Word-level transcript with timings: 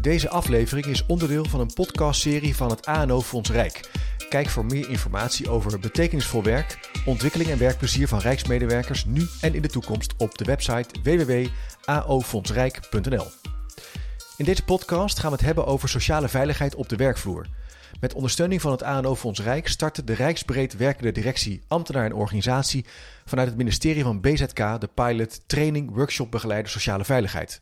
Deze 0.00 0.28
aflevering 0.28 0.86
is 0.86 1.06
onderdeel 1.06 1.44
van 1.44 1.60
een 1.60 1.72
podcastserie 1.74 2.56
van 2.56 2.70
het 2.70 2.86
ANO 2.86 3.20
Fonds 3.20 3.50
Rijk. 3.50 3.90
Kijk 4.28 4.48
voor 4.48 4.64
meer 4.64 4.90
informatie 4.90 5.48
over 5.48 5.78
betekenisvol 5.78 6.42
werk, 6.42 6.90
ontwikkeling 7.04 7.50
en 7.50 7.58
werkplezier 7.58 8.08
van 8.08 8.18
Rijksmedewerkers 8.18 9.04
nu 9.04 9.26
en 9.40 9.54
in 9.54 9.62
de 9.62 9.68
toekomst 9.68 10.14
op 10.16 10.38
de 10.38 10.44
website 10.44 11.00
www.aofondsrijk.nl. 11.02 13.26
In 14.36 14.44
deze 14.44 14.64
podcast 14.64 15.18
gaan 15.18 15.30
we 15.30 15.36
het 15.36 15.46
hebben 15.46 15.66
over 15.66 15.88
sociale 15.88 16.28
veiligheid 16.28 16.74
op 16.74 16.88
de 16.88 16.96
werkvloer. 16.96 17.46
Met 18.00 18.14
ondersteuning 18.14 18.60
van 18.60 18.72
het 18.72 18.82
ANO 18.82 19.16
Fonds 19.16 19.40
Rijk 19.40 19.68
startte 19.68 20.04
de 20.04 20.12
Rijksbreed 20.12 20.76
werkende 20.76 21.12
directie 21.12 21.62
ambtenaar 21.68 22.04
en 22.04 22.14
organisatie 22.14 22.84
vanuit 23.24 23.48
het 23.48 23.56
ministerie 23.56 24.02
van 24.02 24.20
BZK 24.20 24.80
de 24.80 24.88
pilot 24.94 25.40
Training 25.46 25.94
Workshop 25.94 26.30
Begeleider 26.30 26.70
Sociale 26.70 27.04
Veiligheid. 27.04 27.60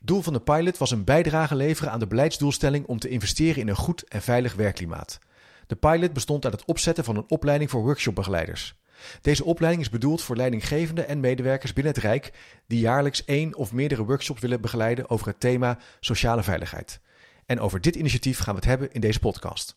Doel 0.00 0.22
van 0.22 0.32
de 0.32 0.40
pilot 0.40 0.78
was 0.78 0.90
een 0.90 1.04
bijdrage 1.04 1.54
leveren 1.54 1.92
aan 1.92 1.98
de 1.98 2.06
beleidsdoelstelling 2.06 2.86
om 2.86 2.98
te 2.98 3.08
investeren 3.08 3.60
in 3.60 3.68
een 3.68 3.76
goed 3.76 4.02
en 4.02 4.22
veilig 4.22 4.54
werkklimaat. 4.54 5.18
De 5.66 5.76
pilot 5.76 6.12
bestond 6.12 6.44
uit 6.44 6.54
het 6.54 6.64
opzetten 6.64 7.04
van 7.04 7.16
een 7.16 7.24
opleiding 7.28 7.70
voor 7.70 7.82
workshopbegeleiders. 7.82 8.74
Deze 9.20 9.44
opleiding 9.44 9.84
is 9.84 9.90
bedoeld 9.90 10.22
voor 10.22 10.36
leidinggevenden 10.36 11.08
en 11.08 11.20
medewerkers 11.20 11.72
binnen 11.72 11.92
het 11.92 12.02
Rijk 12.02 12.32
die 12.66 12.80
jaarlijks 12.80 13.24
één 13.24 13.54
of 13.54 13.72
meerdere 13.72 14.04
workshops 14.04 14.40
willen 14.40 14.60
begeleiden 14.60 15.10
over 15.10 15.26
het 15.26 15.40
thema 15.40 15.78
sociale 16.00 16.42
veiligheid. 16.42 17.00
En 17.46 17.60
over 17.60 17.80
dit 17.80 17.96
initiatief 17.96 18.38
gaan 18.38 18.54
we 18.54 18.60
het 18.60 18.68
hebben 18.68 18.92
in 18.92 19.00
deze 19.00 19.18
podcast. 19.18 19.76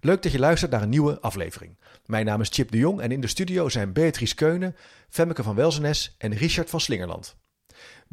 Leuk 0.00 0.22
dat 0.22 0.32
je 0.32 0.38
luistert 0.38 0.70
naar 0.70 0.82
een 0.82 0.88
nieuwe 0.88 1.20
aflevering. 1.20 1.78
Mijn 2.06 2.26
naam 2.26 2.40
is 2.40 2.48
Chip 2.52 2.70
de 2.70 2.78
Jong 2.78 3.00
en 3.00 3.12
in 3.12 3.20
de 3.20 3.26
studio 3.26 3.68
zijn 3.68 3.92
Beatrice 3.92 4.34
Keunen, 4.34 4.76
Femmeke 5.08 5.42
van 5.42 5.54
Welzenes 5.54 6.14
en 6.18 6.34
Richard 6.34 6.70
van 6.70 6.80
Slingerland. 6.80 7.36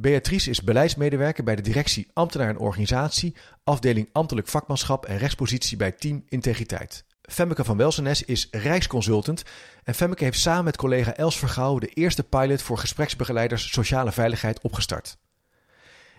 Beatrice 0.02 0.50
is 0.50 0.62
beleidsmedewerker 0.62 1.44
bij 1.44 1.56
de 1.56 1.62
directie 1.62 2.08
Ambtenaar 2.14 2.50
en 2.50 2.58
Organisatie, 2.58 3.36
afdeling 3.64 4.10
Ambtelijk 4.12 4.48
Vakmanschap 4.48 5.06
en 5.06 5.18
Rechtspositie 5.18 5.78
bij 5.78 5.92
Team 5.92 6.24
Integriteit. 6.28 7.06
Femmeke 7.22 7.64
van 7.64 7.78
Welsenes 7.78 8.24
is 8.24 8.48
Rijksconsultant 8.52 9.44
en 9.84 9.94
Femmeke 9.94 10.24
heeft 10.24 10.40
samen 10.40 10.64
met 10.64 10.78
collega 10.78 11.16
Els 11.16 11.38
Vergouw 11.38 11.80
de 11.80 11.88
eerste 11.88 12.24
pilot 12.24 12.62
voor 12.62 12.78
gespreksbegeleiders 12.78 13.72
sociale 13.72 14.12
veiligheid 14.12 14.62
opgestart. 14.62 15.18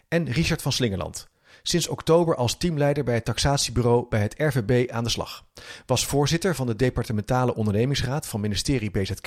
En 0.09 0.31
Richard 0.31 0.63
van 0.63 0.73
Slingerland, 0.73 1.29
sinds 1.63 1.89
oktober 1.89 2.37
als 2.37 2.57
teamleider 2.57 3.05
bij 3.05 3.15
het 3.15 3.25
taxatiebureau 3.25 4.07
bij 4.09 4.21
het 4.23 4.35
RVB 4.37 4.91
aan 4.91 5.05
de 5.05 5.11
slag. 5.11 5.45
Was 5.87 6.07
voorzitter 6.07 6.55
van 6.55 6.67
de 6.67 6.77
departementale 6.77 7.55
ondernemingsraad 7.55 8.27
van 8.27 8.41
ministerie 8.41 8.91
BZK 8.91 9.27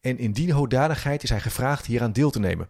en 0.00 0.18
in 0.18 0.32
die 0.32 0.52
hoedanigheid 0.52 1.22
is 1.22 1.30
hij 1.30 1.40
gevraagd 1.40 1.86
hieraan 1.86 2.12
deel 2.12 2.30
te 2.30 2.40
nemen. 2.40 2.68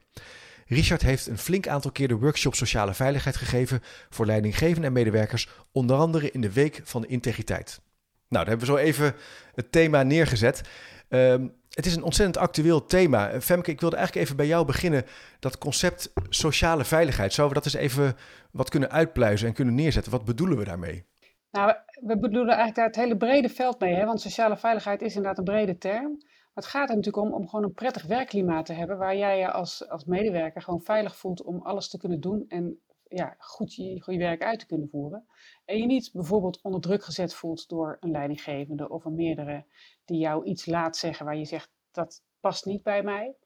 Richard 0.66 1.02
heeft 1.02 1.26
een 1.26 1.38
flink 1.38 1.68
aantal 1.68 1.90
keer 1.90 2.08
de 2.08 2.18
workshop 2.18 2.54
sociale 2.54 2.94
veiligheid 2.94 3.36
gegeven 3.36 3.80
voor 4.10 4.26
leidinggevenden 4.26 4.84
en 4.84 4.92
medewerkers, 4.92 5.48
onder 5.72 5.96
andere 5.96 6.30
in 6.30 6.40
de 6.40 6.52
Week 6.52 6.80
van 6.84 7.00
de 7.00 7.06
Integriteit. 7.06 7.80
Nou, 8.28 8.44
daar 8.44 8.56
hebben 8.56 8.66
we 8.66 8.72
zo 8.72 8.78
even 8.78 9.14
het 9.54 9.72
thema 9.72 10.02
neergezet. 10.02 10.62
Ehm, 11.08 11.48
het 11.70 11.86
is 11.86 11.96
een 11.96 12.02
ontzettend 12.02 12.36
actueel 12.36 12.86
thema. 12.86 13.40
Femke, 13.40 13.70
ik 13.70 13.80
wilde 13.80 13.96
eigenlijk 13.96 14.26
even 14.26 14.36
bij 14.36 14.46
jou 14.46 14.66
beginnen. 14.66 15.04
Dat 15.38 15.58
concept 15.58 16.12
sociale 16.28 16.84
veiligheid. 16.84 17.32
Zouden 17.32 17.56
we 17.56 17.62
dat 17.62 17.74
eens 17.74 17.82
even 17.82 18.16
wat 18.50 18.70
kunnen 18.70 18.90
uitpluizen 18.90 19.48
en 19.48 19.54
kunnen 19.54 19.74
neerzetten? 19.74 20.12
Wat 20.12 20.24
bedoelen 20.24 20.58
we 20.58 20.64
daarmee? 20.64 21.04
Nou, 21.50 21.74
we 22.00 22.18
bedoelen 22.18 22.56
eigenlijk 22.56 22.76
daar 22.76 22.86
het 22.86 22.96
hele 22.96 23.16
brede 23.16 23.48
veld 23.48 23.80
mee. 23.80 23.94
Hè? 23.94 24.04
Want 24.04 24.20
sociale 24.20 24.56
veiligheid 24.56 25.02
is 25.02 25.14
inderdaad 25.14 25.38
een 25.38 25.44
brede 25.44 25.78
term. 25.78 26.18
Maar 26.54 26.64
het 26.64 26.72
gaat 26.72 26.88
er 26.88 26.96
natuurlijk 26.96 27.24
om 27.24 27.32
om 27.32 27.48
gewoon 27.48 27.64
een 27.64 27.74
prettig 27.74 28.06
werkklimaat 28.06 28.66
te 28.66 28.72
hebben. 28.72 28.98
Waar 28.98 29.16
jij 29.16 29.38
je 29.38 29.50
als, 29.50 29.88
als 29.88 30.04
medewerker 30.04 30.62
gewoon 30.62 30.82
veilig 30.82 31.16
voelt 31.16 31.42
om 31.42 31.62
alles 31.62 31.88
te 31.88 31.98
kunnen 31.98 32.20
doen. 32.20 32.44
En 32.48 32.80
ja, 33.08 33.34
goed 33.38 33.74
je, 33.74 34.02
je 34.06 34.18
werk 34.18 34.42
uit 34.42 34.58
te 34.58 34.66
kunnen 34.66 34.88
voeren. 34.88 35.26
En 35.64 35.78
je 35.78 35.86
niet 35.86 36.10
bijvoorbeeld 36.12 36.60
onder 36.62 36.80
druk 36.80 37.04
gezet 37.04 37.34
voelt 37.34 37.68
door 37.68 37.96
een 38.00 38.10
leidinggevende 38.10 38.88
of 38.88 39.04
een 39.04 39.14
meerdere 39.14 39.64
die 40.04 40.18
jou 40.18 40.44
iets 40.44 40.66
laat 40.66 40.96
zeggen 40.96 41.24
waar 41.26 41.36
je 41.36 41.44
zegt 41.44 41.70
dat 41.90 42.22
past 42.40 42.64
niet 42.64 42.82
bij 42.82 43.02
mij. 43.02 43.36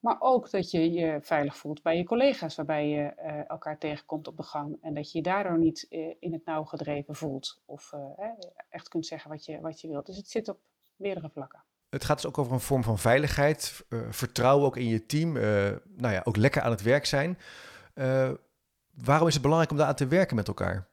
Maar 0.00 0.16
ook 0.20 0.50
dat 0.50 0.70
je 0.70 0.92
je 0.92 1.18
veilig 1.20 1.56
voelt 1.56 1.82
bij 1.82 1.96
je 1.96 2.04
collega's, 2.04 2.54
waarbij 2.54 2.88
je 2.88 3.12
uh, 3.16 3.50
elkaar 3.50 3.78
tegenkomt 3.78 4.28
op 4.28 4.36
de 4.36 4.42
gang. 4.42 4.78
En 4.80 4.94
dat 4.94 5.12
je 5.12 5.18
je 5.18 5.24
daardoor 5.24 5.58
niet 5.58 5.86
uh, 5.90 6.14
in 6.18 6.32
het 6.32 6.44
nauw 6.44 6.64
gedreven 6.64 7.14
voelt. 7.14 7.60
Of 7.64 7.92
uh, 7.92 8.28
echt 8.68 8.88
kunt 8.88 9.06
zeggen 9.06 9.30
wat 9.30 9.44
je, 9.44 9.60
wat 9.60 9.80
je 9.80 9.88
wilt. 9.88 10.06
Dus 10.06 10.16
het 10.16 10.28
zit 10.28 10.48
op 10.48 10.60
meerdere 10.96 11.30
vlakken. 11.30 11.64
Het 11.94 12.04
gaat 12.04 12.16
dus 12.16 12.26
ook 12.26 12.38
over 12.38 12.52
een 12.52 12.60
vorm 12.60 12.82
van 12.82 12.98
veiligheid, 12.98 13.84
vertrouwen 14.10 14.66
ook 14.66 14.76
in 14.76 14.88
je 14.88 15.06
team. 15.06 15.32
nou 15.96 16.12
ja, 16.14 16.20
ook 16.24 16.36
lekker 16.36 16.62
aan 16.62 16.70
het 16.70 16.82
werk 16.82 17.06
zijn. 17.06 17.38
waarom 19.04 19.26
is 19.28 19.32
het 19.32 19.42
belangrijk 19.42 19.70
om 19.70 19.76
daar 19.76 19.86
aan 19.86 19.94
te 19.94 20.06
werken 20.06 20.36
met 20.36 20.48
elkaar? 20.48 20.88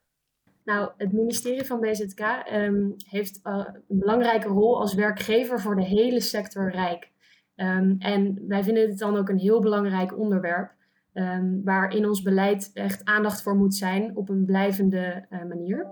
Nou, 0.65 0.89
het 0.97 1.11
ministerie 1.11 1.65
van 1.65 1.79
BZK 1.79 2.19
ehm, 2.19 2.89
heeft 3.09 3.39
een 3.43 3.83
belangrijke 3.87 4.47
rol 4.47 4.79
als 4.79 4.93
werkgever 4.93 5.59
voor 5.59 5.75
de 5.75 5.83
hele 5.83 6.21
sector 6.21 6.71
Rijk. 6.71 7.09
Um, 7.55 7.95
en 7.99 8.47
wij 8.47 8.63
vinden 8.63 8.89
dit 8.89 8.99
dan 8.99 9.17
ook 9.17 9.29
een 9.29 9.37
heel 9.37 9.61
belangrijk 9.61 10.17
onderwerp, 10.17 10.71
um, 11.13 11.61
waar 11.63 11.95
in 11.95 12.05
ons 12.05 12.21
beleid 12.21 12.71
echt 12.73 13.05
aandacht 13.05 13.41
voor 13.41 13.55
moet 13.55 13.75
zijn 13.75 14.15
op 14.15 14.29
een 14.29 14.45
blijvende 14.45 15.25
manier. 15.29 15.87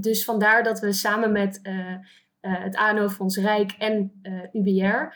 dus 0.00 0.24
vandaar 0.24 0.62
dat 0.62 0.80
we 0.80 0.92
samen 0.92 1.32
met 1.32 1.60
het 2.40 2.76
ANO-fonds 2.76 3.36
Rijk 3.36 3.72
en 3.78 4.20
UBR 4.52 5.14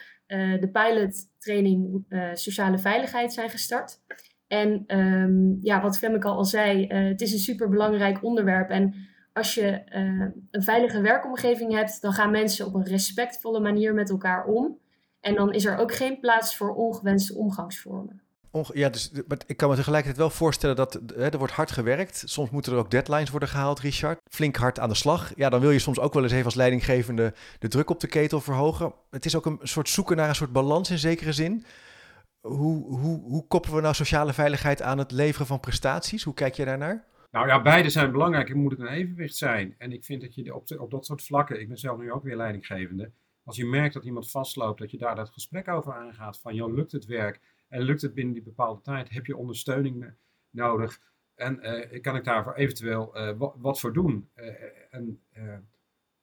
de 0.60 0.68
pilottraining 0.72 2.04
Sociale 2.32 2.78
Veiligheid 2.78 3.32
zijn 3.32 3.50
gestart. 3.50 4.00
En 4.46 4.84
um, 4.98 5.58
ja, 5.60 5.82
wat 5.82 5.98
Femmeke 5.98 6.28
al 6.28 6.44
zei, 6.44 6.86
het 6.86 7.20
is 7.20 7.32
een 7.32 7.38
superbelangrijk 7.38 8.24
onderwerp. 8.24 8.70
En 8.70 8.94
als 9.32 9.54
je 9.54 9.82
een 10.50 10.62
veilige 10.62 11.00
werkomgeving 11.00 11.72
hebt, 11.72 12.00
dan 12.00 12.12
gaan 12.12 12.30
mensen 12.30 12.66
op 12.66 12.74
een 12.74 12.86
respectvolle 12.86 13.60
manier 13.60 13.94
met 13.94 14.10
elkaar 14.10 14.44
om. 14.44 14.78
En 15.20 15.34
dan 15.34 15.52
is 15.52 15.64
er 15.64 15.76
ook 15.76 15.94
geen 15.94 16.20
plaats 16.20 16.56
voor 16.56 16.74
ongewenste 16.74 17.34
omgangsvormen. 17.34 18.23
Ja, 18.72 18.88
dus, 18.88 19.12
ik 19.46 19.56
kan 19.56 19.68
me 19.68 19.74
tegelijkertijd 19.74 20.20
wel 20.20 20.30
voorstellen 20.30 20.76
dat 20.76 21.00
hè, 21.14 21.28
er 21.28 21.38
wordt 21.38 21.52
hard 21.52 21.70
gewerkt. 21.70 22.22
Soms 22.26 22.50
moeten 22.50 22.72
er 22.72 22.78
ook 22.78 22.90
deadlines 22.90 23.30
worden 23.30 23.48
gehaald, 23.48 23.80
Richard. 23.80 24.18
Flink 24.30 24.56
hard 24.56 24.78
aan 24.78 24.88
de 24.88 24.94
slag. 24.94 25.32
Ja, 25.36 25.48
dan 25.48 25.60
wil 25.60 25.70
je 25.70 25.78
soms 25.78 25.98
ook 25.98 26.14
wel 26.14 26.22
eens 26.22 26.32
even 26.32 26.44
als 26.44 26.54
leidinggevende 26.54 27.34
de 27.58 27.68
druk 27.68 27.90
op 27.90 28.00
de 28.00 28.06
ketel 28.06 28.40
verhogen. 28.40 28.92
Het 29.10 29.24
is 29.24 29.36
ook 29.36 29.46
een 29.46 29.58
soort 29.62 29.88
zoeken 29.88 30.16
naar 30.16 30.28
een 30.28 30.34
soort 30.34 30.52
balans 30.52 30.90
in 30.90 30.98
zekere 30.98 31.32
zin 31.32 31.64
hoe, 32.48 32.98
hoe, 32.98 33.20
hoe 33.22 33.46
koppelen 33.46 33.76
we 33.76 33.82
nou 33.82 33.94
sociale 33.94 34.32
veiligheid 34.32 34.82
aan 34.82 34.98
het 34.98 35.10
leveren 35.10 35.46
van 35.46 35.60
prestaties? 35.60 36.22
Hoe 36.22 36.34
kijk 36.34 36.54
je 36.54 36.64
daarnaar? 36.64 37.04
Nou 37.30 37.46
ja, 37.46 37.62
beide 37.62 37.90
zijn 37.90 38.12
belangrijk. 38.12 38.48
Er 38.48 38.56
moet 38.56 38.70
het 38.70 38.80
een 38.80 38.86
evenwicht 38.86 39.36
zijn. 39.36 39.74
En 39.78 39.92
ik 39.92 40.04
vind 40.04 40.20
dat 40.20 40.34
je 40.34 40.54
op, 40.54 40.70
op 40.78 40.90
dat 40.90 41.06
soort 41.06 41.22
vlakken, 41.22 41.60
ik 41.60 41.68
ben 41.68 41.78
zelf 41.78 41.98
nu 41.98 42.12
ook 42.12 42.22
weer 42.22 42.36
leidinggevende, 42.36 43.10
als 43.44 43.56
je 43.56 43.66
merkt 43.66 43.94
dat 43.94 44.04
iemand 44.04 44.30
vastloopt, 44.30 44.78
dat 44.78 44.90
je 44.90 44.98
daar 44.98 45.14
dat 45.14 45.30
gesprek 45.30 45.68
over 45.68 45.94
aangaat 45.94 46.40
van, 46.40 46.54
joh, 46.54 46.74
lukt 46.74 46.92
het 46.92 47.04
werk 47.04 47.40
en 47.68 47.82
lukt 47.82 48.02
het 48.02 48.14
binnen 48.14 48.34
die 48.34 48.42
bepaalde 48.42 48.80
tijd? 48.80 49.10
Heb 49.10 49.26
je 49.26 49.36
ondersteuning 49.36 50.12
nodig? 50.50 51.00
En 51.34 51.58
uh, 51.62 52.00
kan 52.00 52.16
ik 52.16 52.24
daarvoor 52.24 52.54
eventueel 52.54 53.12
uh, 53.16 53.30
wat, 53.56 53.80
voor 53.80 53.92
doen? 53.92 54.28
Uh, 54.36 54.46
en 54.90 55.20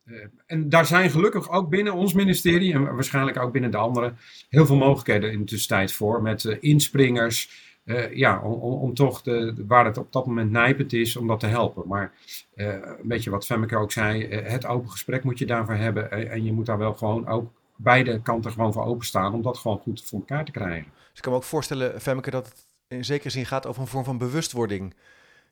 eh, 0.03 0.15
en 0.45 0.69
daar 0.69 0.85
zijn 0.85 1.09
gelukkig 1.09 1.49
ook 1.49 1.69
binnen 1.69 1.93
ons 1.93 2.13
ministerie 2.13 2.73
en 2.73 2.83
waarschijnlijk 2.83 3.39
ook 3.39 3.51
binnen 3.51 3.71
de 3.71 3.77
andere 3.77 4.13
heel 4.49 4.65
veel 4.65 4.75
mogelijkheden 4.75 5.31
in 5.31 5.39
de 5.39 5.45
tussentijd 5.45 5.93
voor. 5.93 6.21
Met 6.21 6.43
inspringers, 6.43 7.69
ja, 8.13 8.41
om, 8.41 8.53
om, 8.59 8.93
toch 8.93 9.21
de, 9.21 9.63
waar 9.67 9.85
het 9.85 9.97
op 9.97 10.11
dat 10.11 10.25
moment 10.25 10.51
nijpend 10.51 10.93
is, 10.93 11.15
om 11.15 11.27
dat 11.27 11.39
te 11.39 11.45
helpen. 11.45 11.87
Maar 11.87 12.13
een 12.55 12.97
beetje 13.03 13.29
wat 13.29 13.45
Femmeke 13.45 13.77
ook 13.77 13.91
zei, 13.91 14.27
het 14.27 14.65
open 14.65 14.89
gesprek 14.89 15.23
moet 15.23 15.39
je 15.39 15.45
daarvoor 15.45 15.75
hebben. 15.75 16.11
en 16.31 16.43
je 16.43 16.53
moet 16.53 16.65
daar 16.65 16.77
wel 16.77 16.93
gewoon 16.93 17.27
ook 17.27 17.51
beide 17.83 18.21
kanten 18.21 18.51
gewoon 18.51 18.73
voor 18.73 18.85
openstaan 18.85 19.33
om 19.33 19.41
dat 19.41 19.57
gewoon 19.57 19.79
goed 19.79 20.03
voor 20.03 20.19
elkaar 20.19 20.45
te 20.45 20.51
krijgen. 20.51 20.91
Dus 20.93 21.17
ik 21.17 21.21
kan 21.21 21.31
me 21.31 21.37
ook 21.37 21.43
voorstellen, 21.43 22.01
Femmeke, 22.01 22.31
dat 22.31 22.45
het 22.45 22.65
in 22.87 23.05
zekere 23.05 23.29
zin 23.29 23.45
gaat 23.45 23.65
over 23.65 23.81
een 23.81 23.87
vorm 23.87 24.03
van 24.03 24.17
bewustwording 24.17 24.95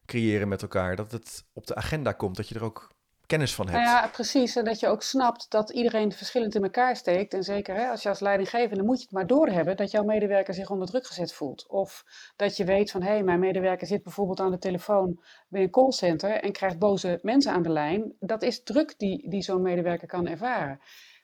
creëren 0.05 0.47
met 0.47 0.61
elkaar. 0.61 0.95
Dat 0.95 1.11
het 1.11 1.45
op 1.53 1.67
de 1.67 1.75
agenda 1.75 2.11
komt, 2.11 2.35
dat 2.35 2.49
je 2.49 2.55
er 2.55 2.63
ook 2.63 2.89
kennis 3.29 3.55
van 3.55 3.69
hebt. 3.69 3.83
Nou 3.83 3.95
ja, 3.95 4.07
precies. 4.07 4.55
En 4.55 4.65
dat 4.65 4.79
je 4.79 4.87
ook 4.87 5.03
snapt 5.03 5.51
dat 5.51 5.69
iedereen 5.69 6.11
verschillend 6.11 6.55
in 6.55 6.63
elkaar 6.63 6.95
steekt. 6.95 7.33
En 7.33 7.43
zeker 7.43 7.75
hè, 7.75 7.87
als 7.87 8.03
je 8.03 8.09
als 8.09 8.19
leidinggevende 8.19 8.83
moet 8.83 8.97
je 8.97 9.03
het 9.03 9.13
maar 9.13 9.27
doorhebben 9.27 9.77
dat 9.77 9.91
jouw 9.91 10.03
medewerker 10.03 10.53
zich 10.53 10.69
onder 10.69 10.87
druk 10.87 11.07
gezet 11.07 11.33
voelt. 11.33 11.67
Of 11.67 12.05
dat 12.35 12.57
je 12.57 12.65
weet 12.65 12.91
van 12.91 13.01
hé, 13.01 13.09
hey, 13.09 13.23
mijn 13.23 13.39
medewerker 13.39 13.87
zit 13.87 14.03
bijvoorbeeld 14.03 14.39
aan 14.39 14.51
de 14.51 14.57
telefoon 14.57 15.19
bij 15.47 15.61
een 15.61 15.69
callcenter 15.69 16.31
en 16.31 16.51
krijgt 16.51 16.79
boze 16.79 17.19
mensen 17.21 17.51
aan 17.51 17.63
de 17.63 17.69
lijn. 17.69 18.13
Dat 18.19 18.41
is 18.41 18.63
druk 18.63 18.93
die, 18.97 19.29
die 19.29 19.41
zo'n 19.41 19.61
medewerker 19.61 20.07
kan 20.07 20.27
ervaren. 20.27 20.79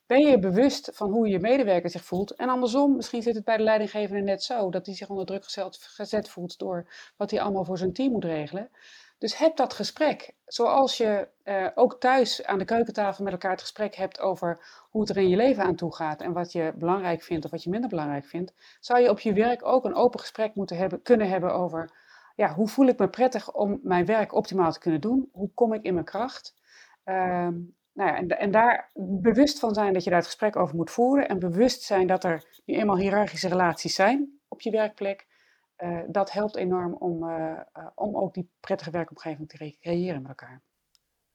Ben 0.07 0.19
je 0.19 0.39
bewust 0.39 0.89
van 0.93 1.11
hoe 1.11 1.27
je 1.27 1.39
medewerker 1.39 1.89
zich 1.89 2.05
voelt? 2.05 2.31
En 2.31 2.49
andersom, 2.49 2.95
misschien 2.95 3.21
zit 3.21 3.35
het 3.35 3.43
bij 3.43 3.57
de 3.57 3.63
leidinggevende 3.63 4.21
net 4.21 4.43
zo 4.43 4.69
dat 4.69 4.85
hij 4.85 4.95
zich 4.95 5.09
onder 5.09 5.25
druk 5.25 5.45
gezet, 5.79 6.29
voelt 6.29 6.57
door 6.59 6.87
wat 7.17 7.31
hij 7.31 7.41
allemaal 7.41 7.65
voor 7.65 7.77
zijn 7.77 7.93
team 7.93 8.11
moet 8.11 8.23
regelen. 8.23 8.69
Dus 9.17 9.37
heb 9.37 9.55
dat 9.55 9.73
gesprek. 9.73 10.33
Zoals 10.45 10.97
je 10.97 11.27
uh, 11.43 11.67
ook 11.75 11.99
thuis 11.99 12.45
aan 12.45 12.57
de 12.57 12.65
keukentafel 12.65 13.23
met 13.23 13.33
elkaar 13.33 13.51
het 13.51 13.61
gesprek 13.61 13.95
hebt 13.95 14.19
over 14.19 14.59
hoe 14.89 15.01
het 15.01 15.09
er 15.09 15.17
in 15.17 15.29
je 15.29 15.35
leven 15.35 15.63
aan 15.63 15.75
toe 15.75 15.95
gaat 15.95 16.21
en 16.21 16.33
wat 16.33 16.51
je 16.51 16.73
belangrijk 16.75 17.21
vindt 17.23 17.45
of 17.45 17.51
wat 17.51 17.63
je 17.63 17.69
minder 17.69 17.89
belangrijk 17.89 18.25
vindt, 18.25 18.53
zou 18.79 18.99
je 18.99 19.09
op 19.09 19.19
je 19.19 19.33
werk 19.33 19.65
ook 19.65 19.85
een 19.85 19.95
open 19.95 20.19
gesprek 20.19 20.55
moeten 20.55 20.77
hebben, 20.77 21.01
kunnen 21.01 21.29
hebben 21.29 21.53
over 21.53 21.91
ja, 22.35 22.53
hoe 22.53 22.67
voel 22.67 22.87
ik 22.87 22.99
me 22.99 23.09
prettig 23.09 23.53
om 23.53 23.79
mijn 23.83 24.05
werk 24.05 24.33
optimaal 24.33 24.71
te 24.71 24.79
kunnen 24.79 25.01
doen? 25.01 25.29
Hoe 25.31 25.49
kom 25.53 25.73
ik 25.73 25.83
in 25.83 25.93
mijn 25.93 26.05
kracht? 26.05 26.55
Ehm, 27.03 27.53
nou 27.95 28.09
ja, 28.09 28.17
en, 28.17 28.27
en, 28.27 28.51
daar 28.51 28.89
bewust 28.93 29.59
van 29.59 29.73
zijn 29.73 29.93
dat 29.93 30.03
je 30.03 30.09
daar 30.09 30.19
het 30.19 30.27
gesprek 30.27 30.55
over 30.55 30.75
moet 30.75 30.91
voeren. 30.91 31.27
En 31.27 31.39
bewust 31.39 31.81
zijn 31.81 32.07
dat 32.07 32.23
er 32.23 32.61
nu 32.65 32.75
eenmaal 32.75 32.97
hiërarchische 32.97 33.47
relaties 33.47 33.95
zijn 33.95 34.39
op 34.47 34.61
je 34.61 34.71
werkplek. 34.71 35.27
Uh, 35.77 35.99
dat 36.07 36.31
helpt 36.31 36.55
enorm 36.55 36.93
om, 36.93 37.23
uh, 37.23 37.35
uh, 37.77 37.87
om 37.95 38.17
ook 38.17 38.33
die 38.33 38.49
prettige 38.59 38.91
werkomgeving 38.91 39.49
te 39.49 39.77
creëren 39.81 40.21
met 40.21 40.29
elkaar. 40.29 40.61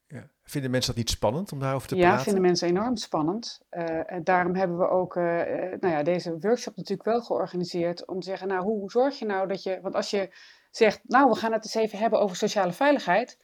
Ja. 0.06 0.28
Vinden 0.42 0.70
mensen 0.70 0.90
dat 0.90 1.00
niet 1.00 1.10
spannend 1.10 1.52
om 1.52 1.58
daarover 1.58 1.88
te 1.88 1.94
ja, 1.94 2.00
praten? 2.00 2.18
Ja, 2.18 2.24
vinden 2.24 2.42
mensen 2.42 2.68
enorm 2.68 2.96
spannend. 2.96 3.60
en 4.06 4.24
daarom 4.24 4.54
hebben 4.54 4.78
we 4.78 4.88
ook 4.88 5.14
nou 5.14 5.88
ja, 5.88 6.02
deze 6.02 6.38
workshop 6.38 6.76
natuurlijk 6.76 7.08
wel 7.08 7.20
georganiseerd 7.20 8.06
om 8.06 8.20
te 8.20 8.26
zeggen, 8.26 8.48
nou 8.48 8.62
hoe 8.62 8.90
zorg 8.90 9.18
je 9.18 9.26
nou 9.26 9.48
dat 9.48 9.62
je, 9.62 9.80
want 9.80 9.94
als 9.94 10.10
je 10.10 10.34
zegt, 10.70 11.00
nou 11.02 11.28
we 11.28 11.36
gaan 11.36 11.52
het 11.52 11.64
eens 11.64 11.74
even 11.74 11.98
hebben 11.98 12.20
over 12.20 12.36
sociale 12.36 12.72
veiligheid, 12.72 13.38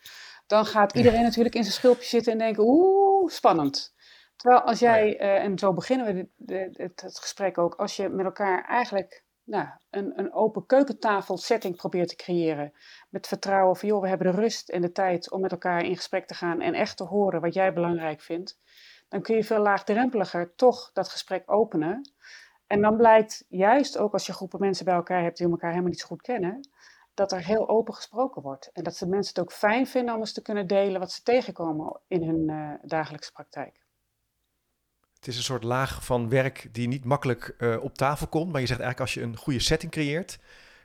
dan 0.46 0.64
gaat 0.64 0.94
iedereen 0.94 1.22
natuurlijk 1.22 1.54
in 1.54 1.62
zijn 1.62 1.74
schulpje 1.74 2.08
zitten 2.08 2.32
en 2.32 2.38
denken, 2.38 2.64
oeh, 2.66 3.05
spannend. 3.28 3.94
Terwijl 4.36 4.62
als 4.62 4.78
jij, 4.78 5.18
en 5.18 5.58
zo 5.58 5.72
beginnen 5.72 6.28
we 6.36 6.54
het, 6.72 7.00
het 7.00 7.18
gesprek 7.18 7.58
ook, 7.58 7.74
als 7.74 7.96
je 7.96 8.08
met 8.08 8.24
elkaar 8.24 8.64
eigenlijk 8.64 9.24
nou, 9.46 9.68
een, 9.90 10.18
een 10.18 10.32
open 10.32 10.66
keukentafel 10.66 11.36
setting 11.36 11.76
probeert 11.76 12.08
te 12.08 12.16
creëren. 12.16 12.72
Met 13.10 13.26
vertrouwen 13.26 13.76
van, 13.76 13.88
joh, 13.88 14.00
we 14.00 14.08
hebben 14.08 14.30
de 14.32 14.40
rust 14.40 14.68
en 14.68 14.80
de 14.80 14.92
tijd 14.92 15.30
om 15.30 15.40
met 15.40 15.50
elkaar 15.50 15.84
in 15.84 15.96
gesprek 15.96 16.26
te 16.26 16.34
gaan 16.34 16.60
en 16.60 16.74
echt 16.74 16.96
te 16.96 17.04
horen 17.04 17.40
wat 17.40 17.54
jij 17.54 17.72
belangrijk 17.72 18.20
vindt. 18.20 18.58
Dan 19.08 19.22
kun 19.22 19.36
je 19.36 19.44
veel 19.44 19.58
laagdrempeliger 19.58 20.54
toch 20.54 20.90
dat 20.92 21.08
gesprek 21.08 21.50
openen. 21.50 22.12
En 22.66 22.80
dan 22.80 22.96
blijkt 22.96 23.44
juist 23.48 23.98
ook 23.98 24.12
als 24.12 24.26
je 24.26 24.32
groepen 24.32 24.60
mensen 24.60 24.84
bij 24.84 24.94
elkaar 24.94 25.22
hebt 25.22 25.38
die 25.38 25.48
elkaar 25.48 25.70
helemaal 25.70 25.90
niet 25.90 26.00
zo 26.00 26.06
goed 26.06 26.22
kennen, 26.22 26.68
dat 27.16 27.32
er 27.32 27.44
heel 27.44 27.68
open 27.68 27.94
gesproken 27.94 28.42
wordt. 28.42 28.70
En 28.72 28.82
dat 28.82 28.96
de 28.98 29.06
mensen 29.06 29.34
het 29.34 29.44
ook 29.44 29.52
fijn 29.52 29.86
vinden 29.86 30.14
om 30.14 30.20
eens 30.20 30.32
te 30.32 30.42
kunnen 30.42 30.66
delen 30.66 31.00
wat 31.00 31.12
ze 31.12 31.22
tegenkomen 31.22 32.00
in 32.08 32.22
hun 32.22 32.50
uh, 32.50 32.70
dagelijkse 32.82 33.32
praktijk. 33.32 33.84
Het 35.14 35.26
is 35.26 35.36
een 35.36 35.42
soort 35.42 35.62
laag 35.62 36.04
van 36.04 36.28
werk 36.28 36.68
die 36.72 36.88
niet 36.88 37.04
makkelijk 37.04 37.54
uh, 37.58 37.82
op 37.82 37.94
tafel 37.94 38.26
komt. 38.26 38.52
Maar 38.52 38.60
je 38.60 38.66
zegt 38.66 38.80
eigenlijk 38.80 39.00
als 39.10 39.14
je 39.14 39.28
een 39.28 39.36
goede 39.36 39.60
setting 39.60 39.92
creëert, 39.92 40.38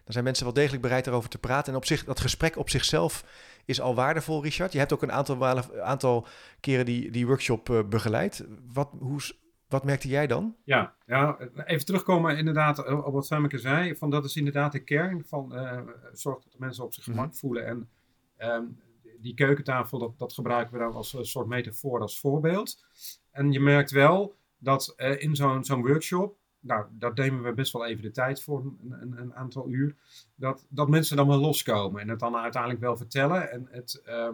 dan 0.03 0.13
zijn 0.13 0.23
mensen 0.23 0.43
wel 0.43 0.53
degelijk 0.53 0.81
bereid 0.81 1.07
erover 1.07 1.29
te 1.29 1.37
praten. 1.37 1.71
En 1.71 1.77
op 1.77 1.85
zich, 1.85 2.03
dat 2.03 2.19
gesprek 2.19 2.57
op 2.57 2.69
zichzelf 2.69 3.25
is 3.65 3.81
al 3.81 3.95
waardevol, 3.95 4.43
Richard. 4.43 4.71
Je 4.71 4.79
hebt 4.79 4.93
ook 4.93 5.01
een 5.01 5.11
aantal, 5.11 5.45
aantal 5.81 6.27
keren 6.59 6.85
die, 6.85 7.11
die 7.11 7.27
workshop 7.27 7.69
uh, 7.69 7.83
begeleid. 7.83 8.45
Wat, 8.73 8.89
hoe, 8.99 9.21
wat 9.71 9.83
merkte 9.83 10.07
jij 10.07 10.27
dan? 10.27 10.55
Ja, 10.63 10.95
ja, 11.05 11.37
even 11.65 11.85
terugkomen 11.85 12.37
inderdaad 12.37 12.87
op 13.03 13.13
wat 13.13 13.27
Femmeke 13.27 13.57
zei. 13.57 13.95
Van 13.95 14.09
dat 14.09 14.25
is 14.25 14.35
inderdaad 14.35 14.71
de 14.71 14.83
kern 14.83 15.25
van 15.25 15.55
uh, 15.55 15.81
zorg 16.13 16.43
dat 16.43 16.51
de 16.51 16.59
mensen 16.59 16.83
op 16.83 16.93
zich 16.93 17.03
gemak 17.03 17.25
mm 17.25 17.29
-hmm. 17.29 17.39
voelen. 17.39 17.65
En 17.65 17.89
um, 18.37 18.79
die 19.21 19.33
keukentafel, 19.33 19.99
dat, 19.99 20.19
dat 20.19 20.33
gebruiken 20.33 20.73
we 20.73 20.79
dan 20.79 20.93
als 20.93 21.13
een 21.13 21.25
soort 21.25 21.47
metafoor, 21.47 22.01
als 22.01 22.19
voorbeeld. 22.19 22.85
En 23.31 23.51
je 23.51 23.59
merkt 23.59 23.91
wel 23.91 24.35
dat 24.57 24.93
uh, 24.97 25.21
in 25.21 25.35
zo'n 25.35 25.63
zo'n 25.63 25.81
workshop, 25.81 26.37
nou, 26.59 26.85
daar 26.91 27.13
nemen 27.13 27.43
we 27.43 27.53
best 27.53 27.73
wel 27.73 27.85
even 27.85 28.01
de 28.01 28.11
tijd 28.11 28.41
voor, 28.41 28.59
een, 28.59 28.95
een, 29.01 29.17
een, 29.17 29.35
aantal 29.35 29.69
uur, 29.69 29.95
dat, 30.35 30.65
dat 30.69 30.89
mensen 30.89 31.17
dan 31.17 31.27
wel 31.27 31.39
loskomen 31.39 32.01
en 32.01 32.09
het 32.09 32.19
dan 32.19 32.35
uiteindelijk 32.35 32.81
wel 32.81 32.97
vertellen 32.97 33.51
en 33.51 33.67
het 33.71 34.03
uh, 34.07 34.29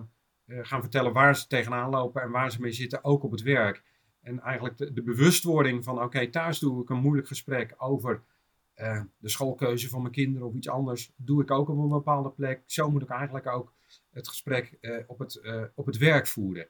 gaan 0.46 0.82
vertellen 0.82 1.14
waar 1.14 1.36
ze 1.36 1.48
tegenaan 1.48 1.90
lopen 1.90 2.22
en 2.22 2.32
waar 2.32 2.52
ze 2.52 2.62
mee 2.62 2.72
zitten, 2.72 3.04
ook 3.04 3.24
op 3.24 3.32
het 3.32 3.42
werk. 3.42 3.84
En 4.28 4.40
eigenlijk 4.40 4.78
de, 4.96 5.04
bewustwording 5.04 5.84
van, 5.84 6.02
oké, 6.02 6.30
thuis 6.30 6.60
doe 6.60 6.82
ik 6.82 6.90
een 6.90 7.00
moeilijk 7.00 7.28
gesprek 7.28 7.74
over 7.78 8.22
uh, 8.76 9.02
de 9.18 9.30
schoolkeuze 9.30 9.90
van 9.90 10.02
mijn 10.02 10.14
kinderen 10.14 10.48
of 10.48 10.54
iets 10.54 10.70
anders, 10.70 11.12
doe 11.16 11.42
ik 11.42 11.52
ook 11.52 11.70
op 11.70 11.78
een 11.78 11.90
bepaalde 11.90 12.30
plek. 12.30 12.64
Zo 12.66 12.92
moet 12.92 13.02
ik 13.02 13.10
eigenlijk 13.10 13.48
ook 13.48 13.74
het 14.12 14.28
gesprek 14.28 14.78
op, 15.08 15.20
het, 15.20 15.42
op 15.76 15.86
het 15.86 15.98
werk 15.98 16.28
voeren. 16.28 16.68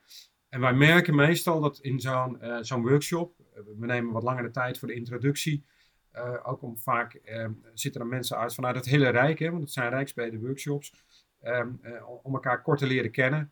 En 0.49 0.59
wij 0.59 0.73
merken 0.73 1.15
meestal 1.15 1.61
dat 1.61 1.79
in 1.79 1.99
zo'n 1.99 2.37
zo'n 2.61 2.81
workshop, 2.81 3.35
we 3.77 3.85
nemen 3.85 4.13
wat 4.13 4.23
langer 4.23 4.43
de 4.43 4.51
tijd 4.51 4.79
voor 4.79 4.87
de 4.87 4.93
introductie, 4.93 5.65
ook 6.43 6.61
om 6.61 6.77
vaak 6.77 7.21
zitten 7.73 8.01
er 8.01 8.07
mensen 8.07 8.37
uit 8.37 8.53
vanuit 8.53 8.75
het 8.75 8.85
hele 8.85 9.09
Rijk, 9.09 9.39
hè, 9.39 9.49
want 9.49 9.63
het 9.63 9.71
zijn 9.71 9.89
rijksbrede 9.89 10.39
workshops, 10.39 10.93
om 12.23 12.33
elkaar 12.33 12.61
kort 12.61 12.79
te 12.79 12.87
leren 12.87 13.11
kennen. 13.11 13.51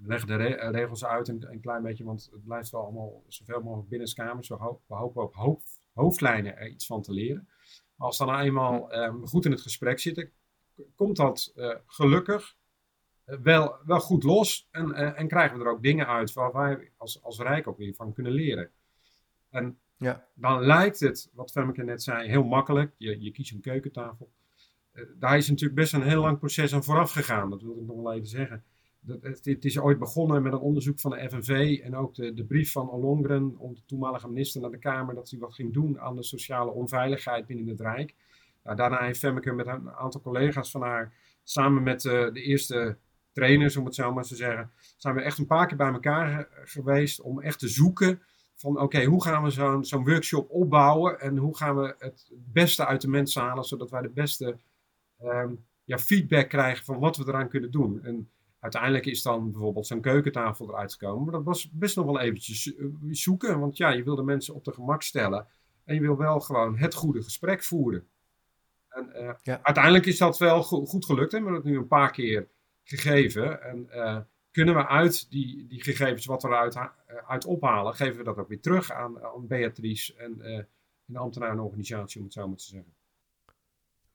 Leggen 0.00 0.28
de 0.28 0.36
re 0.36 0.70
regels 0.70 1.04
uit 1.04 1.28
een, 1.28 1.46
een, 1.50 1.60
klein 1.60 1.82
beetje, 1.82 2.04
want 2.04 2.28
het 2.32 2.44
blijft 2.44 2.70
wel 2.70 2.82
allemaal 2.82 3.22
zoveel 3.28 3.62
mogelijk 3.62 3.88
binnenskamers. 3.88 4.48
We, 4.48 4.54
ho 4.54 4.80
we 4.86 4.94
hopen 4.94 5.22
op 5.22 5.34
hoofd, 5.34 5.80
hoofdlijnen 5.92 6.56
er 6.56 6.68
iets 6.68 6.86
van 6.86 7.02
te 7.02 7.12
leren. 7.12 7.48
Maar 7.94 8.06
als 8.06 8.18
dan 8.18 8.38
eenmaal 8.38 8.90
goed 9.24 9.44
in 9.44 9.50
het 9.50 9.60
gesprek 9.60 9.98
zitten, 9.98 10.30
komt 10.94 11.16
dat 11.16 11.52
gelukkig 11.86 12.56
wel, 13.42 13.76
wel 13.84 14.00
goed 14.00 14.22
los 14.22 14.68
en, 14.70 14.88
uh, 14.88 15.18
en 15.18 15.28
krijgen 15.28 15.58
we 15.58 15.64
er 15.64 15.70
ook 15.70 15.82
dingen 15.82 16.06
uit 16.06 16.32
waar 16.32 16.52
wij 16.52 16.90
als, 16.96 17.22
als 17.22 17.38
Rijk 17.38 17.66
ook 17.66 17.78
weer 17.78 17.94
van 17.94 18.12
kunnen 18.12 18.32
leren. 18.32 18.70
En 19.50 19.78
ja. 19.96 20.26
dan 20.34 20.62
lijkt 20.62 21.00
het, 21.00 21.30
wat 21.32 21.50
Femmeke 21.50 21.82
net 21.82 22.02
zei, 22.02 22.28
heel 22.28 22.44
makkelijk. 22.44 22.94
Je, 22.96 23.22
je 23.22 23.30
kiest 23.30 23.52
een 23.52 23.60
keukentafel. 23.60 24.30
Uh, 24.92 25.04
daar 25.18 25.36
is 25.36 25.48
natuurlijk 25.48 25.80
best 25.80 25.92
een 25.92 26.02
heel 26.02 26.20
lang 26.20 26.38
proces 26.38 26.74
aan 26.74 26.84
vooraf 26.84 27.12
gegaan, 27.12 27.50
dat 27.50 27.62
wil 27.62 27.78
ik 27.78 27.86
nog 27.86 27.96
wel 27.96 28.12
even 28.12 28.28
zeggen. 28.28 28.64
Het, 29.20 29.64
is 29.64 29.78
ooit 29.78 29.98
begonnen 29.98 30.42
met 30.42 30.52
een 30.52 30.58
onderzoek 30.58 31.00
van 31.00 31.10
de 31.10 31.28
FNV 31.30 31.80
en 31.82 31.96
ook 31.96 32.14
de, 32.14 32.34
de 32.34 32.44
brief 32.44 32.72
van 32.72 32.90
Ollongren, 32.90 33.56
de 33.58 33.84
toenmalige 33.86 34.28
minister 34.28 34.60
naar 34.60 34.70
de 34.70 34.78
Kamer, 34.78 35.14
dat 35.14 35.30
hij 35.30 35.38
wat 35.38 35.54
ging 35.54 35.72
doen 35.72 36.00
aan 36.00 36.16
de 36.16 36.22
sociale 36.22 36.70
onveiligheid 36.70 37.46
binnen 37.46 37.68
het 37.68 37.80
Rijk. 37.80 38.14
Nou, 38.64 38.76
daarna 38.76 39.04
heeft 39.04 39.18
Femmeke 39.18 39.52
met 39.52 39.66
een 39.66 39.90
aantal 39.90 40.20
collega's 40.20 40.70
van 40.70 40.82
haar 40.82 41.12
samen 41.42 41.82
met 41.82 42.04
uh, 42.04 42.12
de 42.12 42.42
eerste 42.42 42.96
trainers, 43.32 43.76
om 43.76 43.84
het 43.84 43.94
zo 43.94 44.12
maar 44.12 44.24
te 44.24 44.36
zeggen, 44.36 44.70
zijn 44.96 45.14
we 45.14 45.20
echt 45.20 45.38
een 45.38 45.46
paar 45.46 45.66
keer 45.66 45.76
bij 45.76 45.92
elkaar 45.92 46.48
geweest 46.64 47.20
om 47.20 47.40
echt 47.40 47.58
te 47.58 47.68
zoeken 47.68 48.22
van 48.54 48.80
oké, 48.80 49.04
hoe 49.04 49.22
gaan 49.22 49.42
we 49.42 49.50
zo'n 49.84 50.04
workshop 50.04 50.50
opbouwen 50.50 51.20
en 51.20 51.36
hoe 51.36 51.56
gaan 51.56 51.76
we 51.76 51.94
het 51.98 52.30
beste 52.34 52.86
uit 52.86 53.00
de 53.00 53.08
mensen 53.08 53.42
halen, 53.42 53.64
zodat 53.64 53.90
wij 53.90 54.02
de 54.02 54.10
beste 54.10 54.56
um, 55.22 55.64
ja, 55.84 55.98
feedback 55.98 56.48
krijgen 56.48 56.84
van 56.84 56.98
wat 56.98 57.16
we 57.16 57.24
eraan 57.26 57.48
kunnen 57.48 57.70
doen. 57.70 58.04
En 58.04 58.30
uiteindelijk 58.60 59.06
is 59.06 59.22
dan 59.22 59.50
bijvoorbeeld 59.50 59.86
zo'n 59.86 60.00
keukentafel 60.00 60.68
eruit 60.68 60.92
gekomen, 60.92 61.22
maar 61.22 61.32
dat 61.32 61.44
was 61.44 61.70
best 61.70 61.96
nog 61.96 62.04
wel 62.04 62.20
eventjes 62.20 62.74
zoeken, 63.10 63.60
want 63.60 63.76
ja, 63.76 63.90
je 63.90 64.02
wil 64.02 64.16
de 64.16 64.22
mensen 64.22 64.54
op 64.54 64.64
de 64.64 64.72
gemak 64.72 65.02
stellen 65.02 65.46
en 65.84 65.94
je 65.94 66.00
wil 66.00 66.16
wel 66.16 66.40
gewoon 66.40 66.78
het 66.78 66.94
goede 66.94 67.22
gesprek 67.22 67.62
voeren. 67.62 68.06
En 68.88 69.10
uh, 69.14 69.30
ja. 69.42 69.60
uiteindelijk 69.62 70.06
is 70.06 70.18
dat 70.18 70.38
wel 70.38 70.62
go 70.62 70.84
goed 70.84 71.04
gelukt 71.04 71.32
en 71.32 71.38
we 71.38 71.44
hebben 71.44 71.62
het 71.62 71.72
nu 71.72 71.78
een 71.78 71.86
paar 71.86 72.10
keer 72.10 72.48
gegeven. 72.84 73.62
En 73.62 73.88
uh, 73.90 74.18
kunnen 74.50 74.74
we 74.74 74.86
uit 74.86 75.30
die, 75.30 75.66
die 75.66 75.82
gegevens 75.82 76.26
wat 76.26 76.42
we 76.42 76.48
eruit 76.48 76.78
uit 77.26 77.44
ophalen, 77.44 77.94
geven 77.94 78.16
we 78.16 78.24
dat 78.24 78.36
ook 78.36 78.48
weer 78.48 78.60
terug 78.60 78.92
aan, 78.92 79.22
aan 79.22 79.46
Beatrice 79.46 80.14
en 80.14 80.38
uh, 80.38 80.60
de 81.04 81.18
ambtenarenorganisatie, 81.18 82.18
om 82.18 82.24
het 82.24 82.34
zo 82.34 82.48
maar 82.48 82.56
te 82.56 82.64
zeggen. 82.64 82.94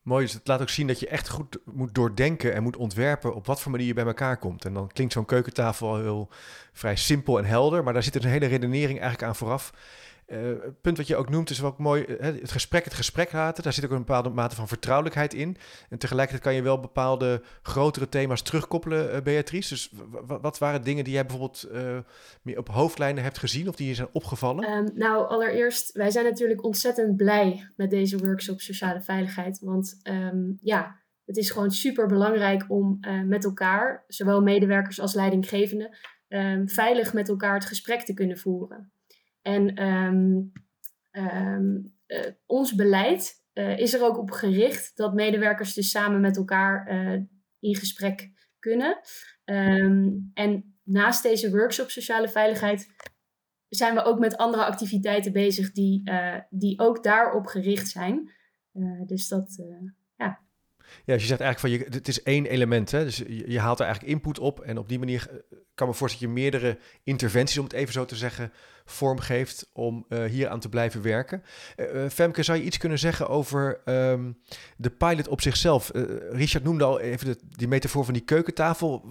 Mooi, 0.04 0.26
dus 0.26 0.34
het 0.34 0.48
laat 0.48 0.62
ook 0.62 0.70
zien 0.70 0.88
dat 0.88 1.00
je 1.00 1.08
echt 1.08 1.30
goed 1.30 1.58
moet 1.66 1.96
doordenken 1.96 2.54
en 2.54 2.64
moet 2.64 2.78
ontwerpen 2.78 3.36
op 3.36 3.46
wat 3.46 3.62
voor 3.62 3.72
manier 3.72 3.88
je 3.88 3.94
bij 3.94 4.06
elkaar 4.06 4.38
komt. 4.38 4.66
En 4.66 4.74
dan 4.74 4.88
klinkt 4.88 5.14
zo'n 5.14 5.26
keukentafel 5.26 5.88
al 5.88 6.00
heel 6.00 6.30
vrij 6.74 6.96
simpel 6.96 7.38
en 7.38 7.46
helder, 7.46 7.84
maar 7.84 7.94
daar 7.94 8.04
zit 8.04 8.16
een 8.16 8.30
hele 8.30 8.46
redenering 8.46 9.00
eigenlijk 9.00 9.24
aan 9.24 9.36
vooraf. 9.36 9.74
Uh, 10.28 10.64
het 10.64 10.82
punt 10.82 10.98
wat 10.98 11.08
je 11.08 11.16
ook 11.16 11.30
noemt 11.30 11.50
is 11.50 11.60
wel 11.60 11.76
mooi, 11.78 12.06
uh, 12.06 12.18
het 12.20 12.52
gesprek 12.52 12.84
het 12.84 12.94
gesprek 12.94 13.32
laten. 13.32 13.64
Daar 13.64 13.74
zit 13.74 13.86
ook 13.86 13.92
een 13.92 13.98
bepaalde 13.98 14.30
mate 14.30 14.56
van 14.56 14.68
vertrouwelijkheid 14.68 15.34
in. 15.34 15.58
En 15.90 15.98
tegelijkertijd 15.98 16.44
kan 16.44 16.54
je 16.56 16.62
wel 16.62 16.80
bepaalde 16.80 17.42
grotere 17.62 18.10
thema's 18.10 18.42
terugkoppelen, 18.42 19.16
uh, 19.16 19.22
Beatrice. 19.22 19.74
Dus 19.74 19.92
wat 20.28 20.58
waren 20.58 20.84
dingen 20.84 21.04
die 21.04 21.14
jij 21.14 21.26
bijvoorbeeld 21.26 21.70
meer 22.42 22.58
op 22.58 22.70
hoofdlijnen 22.70 23.24
hebt 23.24 23.38
gezien 23.38 23.68
of 23.68 23.76
die 23.76 23.88
je 23.88 23.94
zijn 23.94 24.08
opgevallen? 24.12 24.72
Um, 24.72 24.90
nou, 24.94 25.28
allereerst, 25.28 25.92
wij 25.92 26.12
zijn 26.12 26.26
natuurlijk 26.26 26.64
ontzettend 26.64 27.16
blij 27.16 27.72
met 27.76 27.90
deze 27.90 28.18
workshop 28.18 28.62
Sociale 28.62 29.02
Veiligheid. 29.02 29.60
Want 29.60 30.00
um, 30.04 30.58
ja, 30.62 31.00
het 31.26 31.38
is 31.38 31.50
gewoon 31.50 31.72
super 31.72 32.08
belangrijk 32.08 32.66
om 32.68 33.00
met 33.26 33.44
elkaar, 33.44 34.04
zowel 34.08 34.42
medewerkers 34.42 35.00
als 35.00 35.14
leidinggevenden, 35.14 35.98
um, 36.28 36.70
veilig 36.70 37.14
met 37.14 37.30
elkaar 37.30 37.54
het 37.54 37.66
gesprek 37.66 38.02
te 38.02 38.14
kunnen 38.14 38.38
voeren. 38.38 38.92
En 39.44 39.84
um, 39.84 40.52
um, 41.12 41.94
uh, 42.08 42.32
ons 42.46 42.76
beleid 42.76 43.44
uh, 43.54 43.78
is 43.78 43.94
er 43.94 44.04
ook 44.04 44.18
op 44.18 44.32
gericht 44.32 44.98
dat 44.98 45.14
medewerkers 45.14 45.74
dus 45.74 45.90
samen 45.90 46.22
met 46.22 46.38
elkaar 46.38 46.92
uh, 46.92 47.22
in 47.60 47.76
gesprek 47.76 48.32
kunnen. 48.60 49.00
Um, 49.46 50.32
en 50.34 50.78
naast 50.84 51.24
deze 51.24 51.52
workshop 51.52 51.90
sociale 51.90 52.30
veiligheid 52.30 52.88
zijn 53.70 53.94
we 53.96 54.04
ook 54.04 54.20
met 54.20 54.38
andere 54.38 54.66
activiteiten 54.66 55.32
bezig 55.32 55.72
die, 55.72 56.12
die 56.50 56.80
ook 56.80 57.04
daarop 57.04 57.46
gericht 57.46 57.88
zijn. 57.88 58.32
dus 59.06 59.28
dat, 59.28 59.64
ja. 61.06 61.14
Ja, 61.14 61.14
dus 61.14 61.22
je 61.22 61.28
zegt 61.28 61.42
eigenlijk 61.42 61.60
van 61.60 61.70
je, 61.70 61.98
het 61.98 62.08
is 62.08 62.24
één 62.24 62.46
element, 62.46 62.92
hè? 62.92 63.04
dus 63.04 63.18
je, 63.18 63.52
je, 63.52 63.60
haalt 63.60 63.80
er 63.80 63.86
eigenlijk 63.86 64.14
input 64.14 64.40
op 64.40 64.60
en 64.60 64.78
op 64.78 64.90
die 64.90 65.00
manier 65.00 65.44
kan 65.76 65.88
me 65.88 65.94
voorstellen 65.94 66.36
dat 66.36 66.36
je 66.36 66.42
meerdere 66.42 66.78
interventies, 67.04 67.58
om 67.58 67.64
het 67.64 67.74
even 67.74 67.94
zo 67.94 68.06
te 68.06 68.16
zeggen, 68.16 68.52
vorm 68.86 69.20
geeft 69.20 69.70
om 69.74 70.06
uh, 70.10 70.24
hier 70.24 70.50
aan 70.50 70.60
te 70.60 70.70
blijven 70.70 71.02
werken. 71.02 71.44
Uh, 71.78 72.10
Femke, 72.10 72.44
zou 72.44 72.58
je 72.58 72.64
iets 72.64 72.78
kunnen 72.78 73.00
zeggen 73.00 73.30
over 73.30 73.82
ehm, 73.86 74.32
de 74.78 74.90
pilot 74.90 75.28
op 75.28 75.42
zichzelf? 75.42 75.92
Richard 76.30 76.64
noemde 76.64 76.84
al 76.84 77.00
even 77.00 77.28
de, 77.28 77.38
die 77.50 77.68
metafoor 77.68 78.06
van 78.06 78.14
die 78.14 78.24
keukentafel. 78.24 79.04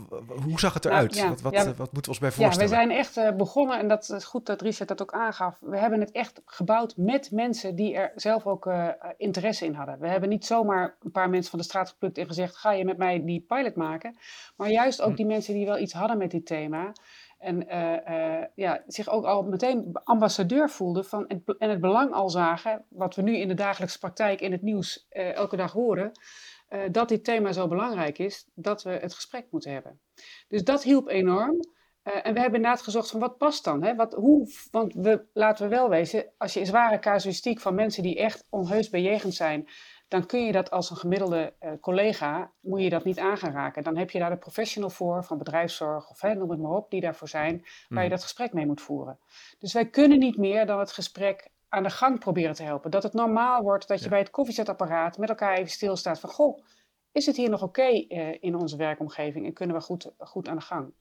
Hoe 0.42 0.60
zag 0.60 0.74
het 0.74 0.84
eruit? 0.84 1.28
wat, 1.28 1.40
wat, 1.40 1.64
wat, 1.64 1.76
moeten 1.76 2.02
we 2.02 2.08
ons 2.08 2.18
bij 2.18 2.30
voorstellen? 2.32 2.70
Ja, 2.70 2.76
we 2.76 2.84
zijn 2.84 2.90
echt 2.90 3.36
begonnen, 3.36 3.78
en 3.78 3.88
dat 3.88 4.10
is 4.10 4.24
goed 4.24 4.46
dat 4.46 4.60
Richard 4.60 4.88
dat 4.88 5.02
ook 5.02 5.12
aangaf. 5.12 5.58
We 5.60 5.78
hebben 5.78 6.00
het 6.00 6.10
echt 6.10 6.42
gebouwd 6.44 6.96
met 6.96 7.30
mensen 7.30 7.76
die 7.76 7.94
er 7.94 8.12
zelf 8.14 8.46
ook 8.46 8.70
interesse 9.16 9.64
in 9.64 9.74
hadden. 9.74 9.98
We 9.98 10.08
hebben 10.08 10.28
niet 10.28 10.46
zomaar 10.46 10.96
een 11.02 11.10
paar 11.10 11.30
mensen 11.30 11.50
van 11.50 11.58
de 11.58 11.64
straat 11.72 11.88
geplukt 11.88 12.18
en 12.18 12.26
gezegd: 12.26 12.56
ga 12.56 12.72
je 12.72 12.84
met 12.84 12.96
mij 12.96 13.24
die 13.24 13.44
pilot 13.48 13.74
maken? 13.74 14.16
Maar 14.56 14.70
juist 14.70 15.00
ook 15.02 15.10
hm. 15.10 15.16
die 15.16 15.26
mensen 15.26 15.54
die 15.54 15.66
wel 15.66 15.78
iets 15.78 15.92
hadden 15.92 16.18
met 16.18 16.30
dit 16.30 16.46
thema. 16.46 16.92
En 17.42 17.74
uh, 17.74 17.96
uh, 18.08 18.44
ja, 18.54 18.82
zich 18.86 19.08
ook 19.08 19.24
al 19.24 19.42
meteen 19.42 19.90
ambassadeur 20.04 20.70
voelden 20.70 21.04
van, 21.04 21.26
en, 21.26 21.44
en, 21.58 21.70
het 21.70 21.80
belang 21.80 22.12
al 22.12 22.30
zagen, 22.30 22.84
wat 22.88 23.14
we 23.14 23.22
nu 23.22 23.36
in 23.36 23.48
de 23.48 23.54
dagelijkse 23.54 23.98
praktijk 23.98 24.40
in 24.40 24.52
het 24.52 24.62
nieuws 24.62 25.06
uh, 25.10 25.34
elke 25.34 25.56
dag 25.56 25.72
horen, 25.72 26.12
dat 26.90 27.08
dit 27.08 27.24
thema 27.24 27.52
zo 27.52 27.68
belangrijk 27.68 28.18
is, 28.18 28.48
dat 28.54 28.82
we 28.82 28.90
het 28.90 29.14
gesprek 29.14 29.46
moeten 29.50 29.72
hebben. 29.72 30.00
Dus 30.48 30.64
dat 30.64 30.82
hielp 30.82 31.08
enorm. 31.08 31.60
en 32.02 32.34
we 32.34 32.40
hebben 32.40 32.54
inderdaad 32.54 32.82
gezocht 32.82 33.10
van 33.10 33.20
wat 33.20 33.36
past 33.36 33.64
dan? 33.64 33.82
Hè? 33.82 33.94
Wat, 33.94 34.12
hoe, 34.12 34.52
want 34.70 34.94
we, 34.94 35.24
laten 35.32 35.68
we 35.68 35.74
wel 35.74 35.88
wezen, 35.88 36.32
als 36.38 36.54
je 36.54 36.60
een 36.60 36.66
zware 36.66 36.98
casuïstiek 36.98 37.60
van 37.60 37.74
mensen 37.74 38.02
die 38.02 38.18
echt 38.18 38.46
onheus 38.50 38.90
bejegend 38.90 39.34
zijn, 39.34 39.68
dan 40.12 40.26
kun 40.26 40.44
je 40.44 40.52
dat 40.52 40.70
als 40.70 40.90
een 40.90 40.96
gemiddelde 40.96 41.52
uh, 41.60 41.70
collega, 41.80 42.50
moet 42.60 42.82
je 42.82 42.90
dat 42.90 43.04
niet 43.04 43.18
aan 43.18 43.36
gaan 43.36 43.52
raken. 43.52 43.82
Dan 43.82 43.96
heb 43.96 44.10
je 44.10 44.18
daar 44.18 44.30
de 44.30 44.36
professional 44.36 44.90
voor, 44.90 45.24
van 45.24 45.38
bedrijfszorg 45.38 46.10
of 46.10 46.20
hè, 46.20 46.34
noem 46.34 46.50
het 46.50 46.60
maar 46.60 46.70
op, 46.70 46.90
die 46.90 47.00
daarvoor 47.00 47.28
zijn, 47.28 47.58
waar 47.58 47.68
je 47.88 47.98
hmm. 47.98 48.08
dat 48.08 48.22
gesprek 48.22 48.52
mee 48.52 48.66
moet 48.66 48.80
voeren. 48.80 49.18
Dus 49.58 49.72
wij 49.72 49.88
kunnen 49.88 50.18
niet 50.18 50.36
meer 50.36 50.66
dan 50.66 50.78
het 50.78 50.92
gesprek 50.92 51.48
aan 51.68 51.82
de 51.82 51.90
gang 51.90 52.18
proberen 52.18 52.54
te 52.54 52.62
helpen. 52.62 52.90
Dat 52.90 53.02
het 53.02 53.12
normaal 53.12 53.62
wordt 53.62 53.88
dat 53.88 54.02
je 54.02 54.08
bij 54.08 54.18
het 54.18 54.30
koffiezetapparaat 54.30 55.18
met 55.18 55.28
elkaar 55.28 55.56
even 55.56 55.70
stilstaat 55.70 56.20
van, 56.20 56.30
goh, 56.30 56.64
is 57.12 57.26
het 57.26 57.36
hier 57.36 57.50
nog 57.50 57.62
oké 57.62 58.04
uh, 58.08 58.36
in 58.40 58.54
onze 58.56 58.76
werkomgeving 58.76 59.46
en 59.46 59.52
kunnen 59.52 59.76
we 59.76 59.82
goed, 59.82 60.10
goed 60.18 60.48
aan 60.48 60.56
de 60.56 60.62
gang? 60.62 60.92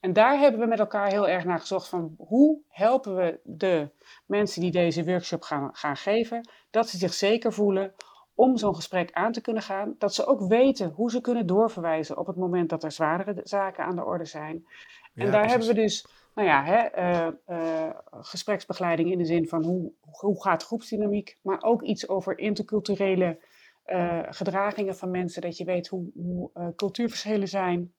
En 0.00 0.12
daar 0.12 0.38
hebben 0.38 0.60
we 0.60 0.66
met 0.66 0.78
elkaar 0.78 1.08
heel 1.08 1.28
erg 1.28 1.44
naar 1.44 1.60
gezocht 1.60 1.88
van 1.88 2.14
hoe 2.18 2.58
helpen 2.68 3.16
we 3.16 3.40
de 3.44 3.90
mensen 4.26 4.60
die 4.60 4.70
deze 4.70 5.04
workshop 5.04 5.42
gaan, 5.42 5.70
gaan 5.72 5.96
geven, 5.96 6.48
dat 6.70 6.88
ze 6.88 6.98
zich 6.98 7.14
zeker 7.14 7.52
voelen 7.52 7.94
om 8.36 8.56
zo'n 8.56 8.74
gesprek 8.74 9.12
aan 9.12 9.32
te 9.32 9.40
kunnen 9.40 9.62
gaan. 9.62 9.94
Dat 9.98 10.14
ze 10.14 10.26
ook 10.26 10.40
weten 10.40 10.90
hoe 10.90 11.10
ze 11.10 11.20
kunnen 11.20 11.46
doorverwijzen 11.46 12.18
op 12.18 12.26
het 12.26 12.36
moment 12.36 12.68
dat 12.68 12.84
er 12.84 12.92
zwaardere 12.92 13.40
zaken 13.44 13.84
aan 13.84 13.96
de 13.96 14.04
orde 14.04 14.24
zijn. 14.24 14.66
En 15.14 15.30
daar 15.30 15.48
hebben 15.48 15.68
we 15.68 15.74
dus, 15.74 16.06
nou 16.34 16.48
ja, 16.48 16.64
hè, 16.64 16.98
uh, 16.98 17.32
uh, 17.48 17.90
gespreksbegeleiding 18.10 19.10
in 19.10 19.18
de 19.18 19.24
zin 19.24 19.48
van 19.48 19.64
hoe, 19.64 19.92
hoe 20.00 20.42
gaat 20.42 20.64
groepsdynamiek, 20.64 21.38
maar 21.42 21.62
ook 21.62 21.82
iets 21.82 22.08
over 22.08 22.38
interculturele 22.38 23.38
uh, 23.86 24.22
gedragingen 24.28 24.96
van 24.96 25.10
mensen, 25.10 25.42
dat 25.42 25.56
je 25.56 25.64
weet 25.64 25.88
hoe, 25.88 26.10
hoe 26.14 26.72
cultuurverschillen 26.76 27.48
zijn, 27.48 27.94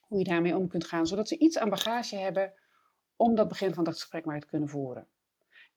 hoe 0.00 0.18
je 0.18 0.24
daarmee 0.24 0.56
om 0.56 0.68
kunt 0.68 0.84
gaan, 0.84 1.06
zodat 1.06 1.28
ze 1.28 1.38
iets 1.38 1.58
aan 1.58 1.70
bagage 1.70 2.16
hebben 2.16 2.52
om 3.16 3.34
dat 3.34 3.48
begin 3.48 3.74
van 3.74 3.84
dat 3.84 3.94
gesprek 3.94 4.24
maar 4.24 4.40
te 4.40 4.46
kunnen 4.46 4.68
voeren. 4.68 5.06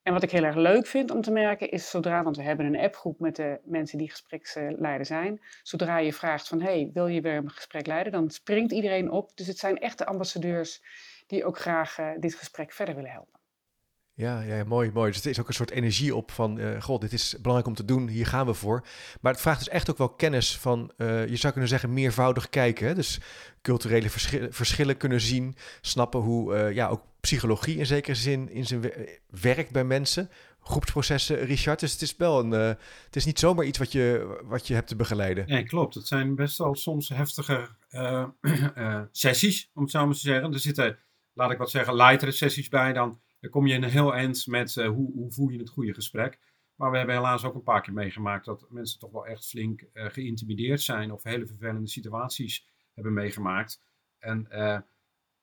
En 0.05 0.13
wat 0.13 0.24
ik 0.24 0.31
heel 0.31 0.43
erg 0.43 0.55
leuk 0.55 0.88
vind 0.88 1.12
om 1.12 1.21
te 1.21 1.31
merken 1.31 1.71
is 1.71 1.89
zodra, 1.89 2.24
want 2.24 2.38
we 2.38 2.43
hebben 2.43 2.65
een 2.65 2.79
appgroep 2.79 3.19
met 3.19 3.35
de 3.35 3.59
mensen 3.63 3.97
die 3.97 4.09
gespreksleider 4.09 5.05
zijn. 5.05 5.41
Zodra 5.63 5.97
je 5.97 6.13
vraagt 6.13 6.47
van, 6.47 6.62
hey, 6.62 6.89
wil 6.93 7.07
je 7.07 7.21
weer 7.21 7.35
een 7.35 7.50
gesprek 7.50 7.85
leiden? 7.85 8.12
Dan 8.12 8.29
springt 8.29 8.71
iedereen 8.71 9.12
op. 9.12 9.38
Dus 9.38 9.47
het 9.47 9.57
zijn 9.57 9.77
echte 9.77 10.05
ambassadeurs 10.05 10.81
die 11.27 11.45
ook 11.45 11.59
graag 11.59 12.00
uh, 12.00 12.09
dit 12.19 12.35
gesprek 12.35 12.71
verder 12.71 12.95
willen 12.95 13.12
helpen. 13.12 13.34
Ja, 14.17 14.41
ja, 14.41 14.63
mooi, 14.63 14.91
mooi. 14.93 15.07
Dus 15.07 15.15
het 15.15 15.25
is 15.25 15.39
ook 15.39 15.48
een 15.48 15.53
soort 15.53 15.72
energie 15.72 16.15
op 16.15 16.31
van, 16.31 16.60
uh, 16.60 16.81
god, 16.81 17.01
dit 17.01 17.13
is 17.13 17.36
belangrijk 17.41 17.67
om 17.67 17.75
te 17.75 17.86
doen, 17.86 18.07
hier 18.07 18.25
gaan 18.25 18.45
we 18.45 18.53
voor. 18.53 18.86
Maar 19.22 19.31
het 19.31 19.41
vraagt 19.41 19.60
dus 19.60 19.69
echt 19.69 19.89
ook 19.89 19.98
wel 19.98 20.10
kennis 20.10 20.57
van, 20.57 20.91
uh, 20.98 21.27
je 21.27 21.36
zou 21.36 21.51
kunnen 21.51 21.69
zeggen, 21.69 21.93
meervoudig 21.93 22.50
kijken. 22.50 22.88
Hè? 22.88 22.95
Dus 22.95 23.19
culturele 23.62 24.10
verschillen, 24.10 24.53
verschillen 24.53 24.98
kunnen 24.98 25.22
zien, 25.22 25.55
snappen 25.81 26.19
hoe, 26.19 26.55
uh, 26.55 26.74
ja, 26.74 26.88
ook 26.88 27.01
psychologie 27.19 27.77
in 27.77 27.86
zekere 27.86 28.15
zin 28.15 28.50
in 28.50 28.65
zijn 28.65 28.91
werkt 29.29 29.72
bij 29.72 29.84
mensen. 29.84 30.29
Groepsprocessen, 30.60 31.39
Richard. 31.39 31.79
Dus 31.79 31.91
het 31.91 32.01
is 32.01 32.15
wel 32.17 32.39
een, 32.39 32.51
het 32.51 33.15
is 33.15 33.25
niet 33.25 33.39
zomaar 33.39 33.65
iets 33.65 33.77
wat 33.77 33.91
je, 33.91 34.38
wat 34.43 34.67
je 34.67 34.74
hebt 34.74 34.88
te 34.88 34.95
begeleiden. 34.95 35.48
Nee, 35.48 35.63
klopt. 35.63 35.95
Het 35.95 36.07
zijn 36.07 36.36
best 36.36 36.57
wel 36.57 36.75
soms 36.75 37.10
heftige 37.10 37.69
sessies, 39.12 39.69
om 39.74 39.81
het 39.81 39.91
zo 39.91 40.05
maar 40.05 40.13
te 40.13 40.19
zeggen. 40.19 40.53
Er 40.53 40.60
zitten, 40.60 40.98
laat 41.34 41.51
ik 41.51 41.57
wat 41.57 41.69
zeggen, 41.69 41.95
lightere 41.95 42.31
sessies 42.31 42.69
bij 42.69 42.93
dan 42.93 43.19
dan 43.45 43.53
kom 43.53 43.67
je 43.67 43.73
in 43.73 43.83
een 43.83 43.89
heel 43.89 44.13
eind 44.13 44.47
met 44.47 44.75
uh, 44.75 44.87
hoe, 44.87 45.33
hoe 45.35 45.51
je 45.51 45.59
het 45.59 45.69
goede 45.69 45.93
gesprek. 45.93 46.39
Maar 46.75 46.91
we 46.91 46.97
hebben 46.97 47.15
helaas 47.15 47.43
ook 47.43 47.55
een 47.55 47.63
paar 47.63 47.81
keer 47.81 47.93
meegemaakt 47.93 48.45
dat 48.45 48.65
mensen 48.69 48.99
toch 48.99 49.11
wel 49.11 49.27
echt 49.27 49.47
flink 49.47 49.81
uh, 49.93 50.05
geïntimideerd 50.05 50.81
zijn 50.81 51.11
of 51.11 51.23
hele 51.23 51.45
vervelende 51.45 51.87
situaties 51.87 52.67
hebben 52.93 53.13
meegemaakt. 53.13 53.81
En 54.19 54.47
uh, 54.51 54.79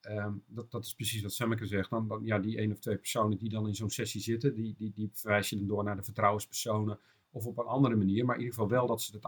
um, 0.01 0.43
dat, 0.47 0.71
dat 0.71 0.85
is 0.85 0.93
precies 0.93 1.21
wat 1.21 1.33
Semmeke 1.33 1.65
zegt. 1.65 1.89
Dan, 1.89 2.07
dan, 2.07 2.23
ja, 2.23 2.39
die 2.39 2.57
één 2.57 2.71
of 2.71 2.79
twee 2.79 2.97
personen 2.97 3.37
die 3.37 3.49
dan 3.49 3.67
in 3.67 3.75
zo'n 3.75 3.89
sessie 3.89 4.21
zitten, 4.21 4.53
die, 4.53 4.75
die, 4.77 4.91
die 4.95 5.09
verwijs 5.13 5.49
je 5.49 5.57
dan 5.57 5.67
door 5.67 5.83
naar 5.83 5.95
de 5.95 6.03
vertrouwenspersonen 6.03 6.99
of 7.31 7.45
op 7.45 7.57
een 7.57 7.65
andere 7.65 7.95
manier. 7.95 8.25
Maar 8.25 8.35
in 8.35 8.41
ieder 8.41 8.55
geval 8.55 8.69
wel 8.71 8.87
dat 8.87 9.01
ze 9.01 9.15
het 9.15 9.27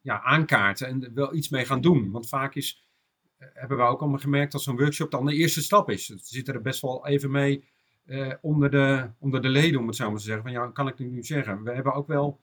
ja, 0.00 0.22
aankaarten 0.22 0.86
en 0.86 1.04
er 1.04 1.14
wel 1.14 1.34
iets 1.34 1.48
mee 1.48 1.64
gaan 1.64 1.80
doen. 1.80 2.10
Want 2.10 2.28
vaak 2.28 2.54
is, 2.54 2.88
hebben 3.36 3.76
we 3.76 3.82
ook 3.82 4.00
allemaal 4.00 4.18
gemerkt 4.18 4.52
dat 4.52 4.62
zo'n 4.62 4.76
workshop 4.76 5.10
dan 5.10 5.26
de 5.26 5.34
eerste 5.34 5.62
stap 5.62 5.90
is. 5.90 6.06
Ze 6.06 6.18
zitten 6.22 6.54
er 6.54 6.62
best 6.62 6.80
wel 6.80 7.06
even 7.06 7.30
mee 7.30 7.64
uh, 8.06 8.32
onder, 8.40 8.70
de, 8.70 9.10
onder 9.18 9.42
de 9.42 9.48
leden, 9.48 9.80
om 9.80 9.86
het 9.86 9.96
zo 9.96 10.08
maar 10.08 10.18
te 10.18 10.24
zeggen. 10.24 10.42
Van 10.42 10.52
ja, 10.52 10.66
kan 10.66 10.88
ik 10.88 10.98
nu 10.98 11.22
zeggen? 11.22 11.62
We 11.62 11.72
hebben 11.72 11.94
ook 11.94 12.06
wel 12.06 12.40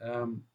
um, 0.00 0.46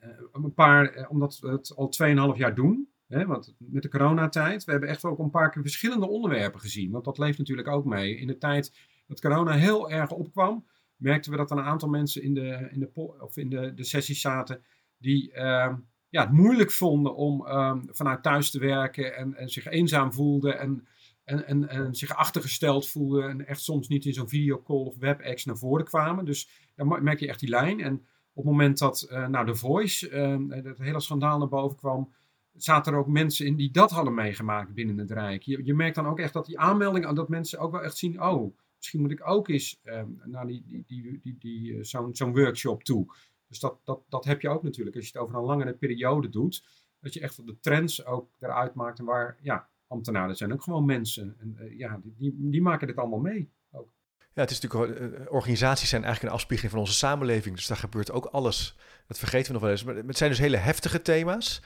uh, 0.00 0.08
een 0.32 0.54
paar, 0.54 0.96
uh, 0.96 1.10
omdat 1.10 1.38
we 1.38 1.48
het 1.48 1.76
al 1.76 1.92
2,5 2.32 2.38
jaar 2.38 2.54
doen, 2.54 2.88
hè, 3.06 3.26
want 3.26 3.54
met 3.58 3.82
de 3.82 3.88
coronatijd, 3.88 4.64
we 4.64 4.70
hebben 4.70 4.88
echt 4.88 5.04
ook 5.04 5.18
een 5.18 5.30
paar 5.30 5.50
keer 5.50 5.62
verschillende 5.62 6.08
onderwerpen 6.08 6.60
gezien. 6.60 6.90
Want 6.90 7.04
dat 7.04 7.18
leeft 7.18 7.38
natuurlijk 7.38 7.68
ook 7.68 7.84
mee. 7.84 8.16
In 8.16 8.26
de 8.26 8.38
tijd 8.38 8.72
dat 9.06 9.20
corona 9.20 9.52
heel 9.52 9.90
erg 9.90 10.10
opkwam, 10.10 10.66
merkten 10.96 11.30
we 11.30 11.36
dat 11.36 11.50
er 11.50 11.56
een 11.56 11.64
aantal 11.64 11.88
mensen 11.88 12.22
in 12.22 12.34
de, 12.34 12.68
in 12.70 12.80
de, 12.80 12.90
of 13.20 13.36
in 13.36 13.48
de, 13.48 13.74
de 13.74 13.84
sessies 13.84 14.20
zaten 14.20 14.62
die 14.98 15.32
ehm, 15.32 15.74
ja, 16.08 16.22
het 16.22 16.32
moeilijk 16.32 16.70
vonden 16.70 17.14
om 17.14 17.46
um, 17.46 17.88
vanuit 17.90 18.22
thuis 18.22 18.50
te 18.50 18.58
werken 18.58 19.16
en, 19.16 19.34
en 19.34 19.48
zich 19.48 19.66
eenzaam 19.66 20.12
voelden 20.12 20.58
en 20.58 20.86
en, 21.30 21.46
en, 21.46 21.68
en 21.68 21.94
zich 21.94 22.14
achtergesteld 22.14 22.88
voelden 22.88 23.28
en 23.28 23.46
echt 23.46 23.62
soms 23.62 23.88
niet 23.88 24.04
in 24.04 24.12
zo'n 24.12 24.28
videocall 24.28 24.84
of 24.84 24.96
WebEx 24.96 25.44
naar 25.44 25.56
voren 25.56 25.84
kwamen. 25.84 26.24
Dus 26.24 26.48
dan 26.74 27.02
merk 27.02 27.20
je 27.20 27.28
echt 27.28 27.40
die 27.40 27.48
lijn. 27.48 27.80
En 27.80 27.94
op 28.32 28.44
het 28.44 28.44
moment 28.44 28.78
dat 28.78 29.08
uh, 29.10 29.28
nou, 29.28 29.46
de 29.46 29.54
Voice, 29.54 30.10
uh, 30.10 30.62
dat 30.62 30.78
hele 30.78 31.00
schandaal 31.00 31.38
naar 31.38 31.48
boven 31.48 31.76
kwam, 31.76 32.12
zaten 32.56 32.92
er 32.92 32.98
ook 32.98 33.06
mensen 33.06 33.46
in 33.46 33.56
die 33.56 33.70
dat 33.70 33.90
hadden 33.90 34.14
meegemaakt 34.14 34.74
binnen 34.74 34.98
het 34.98 35.10
Rijk. 35.10 35.42
Je, 35.42 35.64
je 35.64 35.74
merkt 35.74 35.94
dan 35.94 36.06
ook 36.06 36.18
echt 36.18 36.32
dat 36.32 36.46
die 36.46 36.58
aanmeldingen, 36.58 37.14
dat 37.14 37.28
mensen 37.28 37.58
ook 37.58 37.72
wel 37.72 37.82
echt 37.82 37.96
zien, 37.96 38.22
oh, 38.22 38.56
misschien 38.76 39.00
moet 39.00 39.10
ik 39.10 39.28
ook 39.28 39.48
eens 39.48 39.80
naar 40.24 40.46
die, 40.46 40.64
die, 40.66 40.84
die, 40.86 41.20
die, 41.22 41.36
die, 41.38 41.84
zo'n 41.84 42.16
zo'n 42.16 42.34
workshop 42.34 42.84
toe. 42.84 43.14
Dus 43.48 43.58
dat, 43.58 43.78
dat, 43.84 44.00
dat 44.08 44.24
heb 44.24 44.40
je 44.40 44.48
ook 44.48 44.62
natuurlijk 44.62 44.96
als 44.96 45.04
je 45.04 45.12
het 45.12 45.22
over 45.22 45.36
een 45.36 45.44
langere 45.44 45.72
periode 45.72 46.28
doet. 46.28 46.64
Dat 47.00 47.14
je 47.14 47.20
echt 47.20 47.46
de 47.46 47.58
trends 47.60 48.04
ook 48.04 48.30
eruit 48.38 48.74
maakt 48.74 48.98
en 48.98 49.04
waar, 49.04 49.38
ja, 49.42 49.68
ambtenaren 49.90 50.36
zijn 50.36 50.52
ook 50.52 50.62
gewoon 50.62 50.84
mensen. 50.84 51.36
En 51.38 51.56
uh, 51.60 51.78
ja, 51.78 52.00
die, 52.04 52.34
die 52.38 52.62
maken 52.62 52.86
dit 52.86 52.96
allemaal 52.96 53.18
mee. 53.18 53.50
Ook. 53.72 53.88
Ja, 54.18 54.42
het 54.42 54.50
is 54.50 54.60
natuurlijk, 54.60 55.00
uh, 55.00 55.32
organisaties 55.32 55.88
zijn 55.88 56.04
eigenlijk 56.04 56.32
een 56.32 56.38
afspiegeling 56.38 56.72
van 56.74 56.82
onze 56.82 56.98
samenleving. 56.98 57.56
Dus 57.56 57.66
daar 57.66 57.76
gebeurt 57.76 58.12
ook 58.12 58.24
alles. 58.24 58.76
Dat 59.06 59.18
vergeten 59.18 59.46
we 59.46 59.52
nog 59.52 59.62
wel 59.62 59.70
eens. 59.70 59.84
Maar 59.84 59.94
het 59.94 60.16
zijn 60.16 60.30
dus 60.30 60.38
hele 60.38 60.56
heftige 60.56 61.02
thema's. 61.02 61.62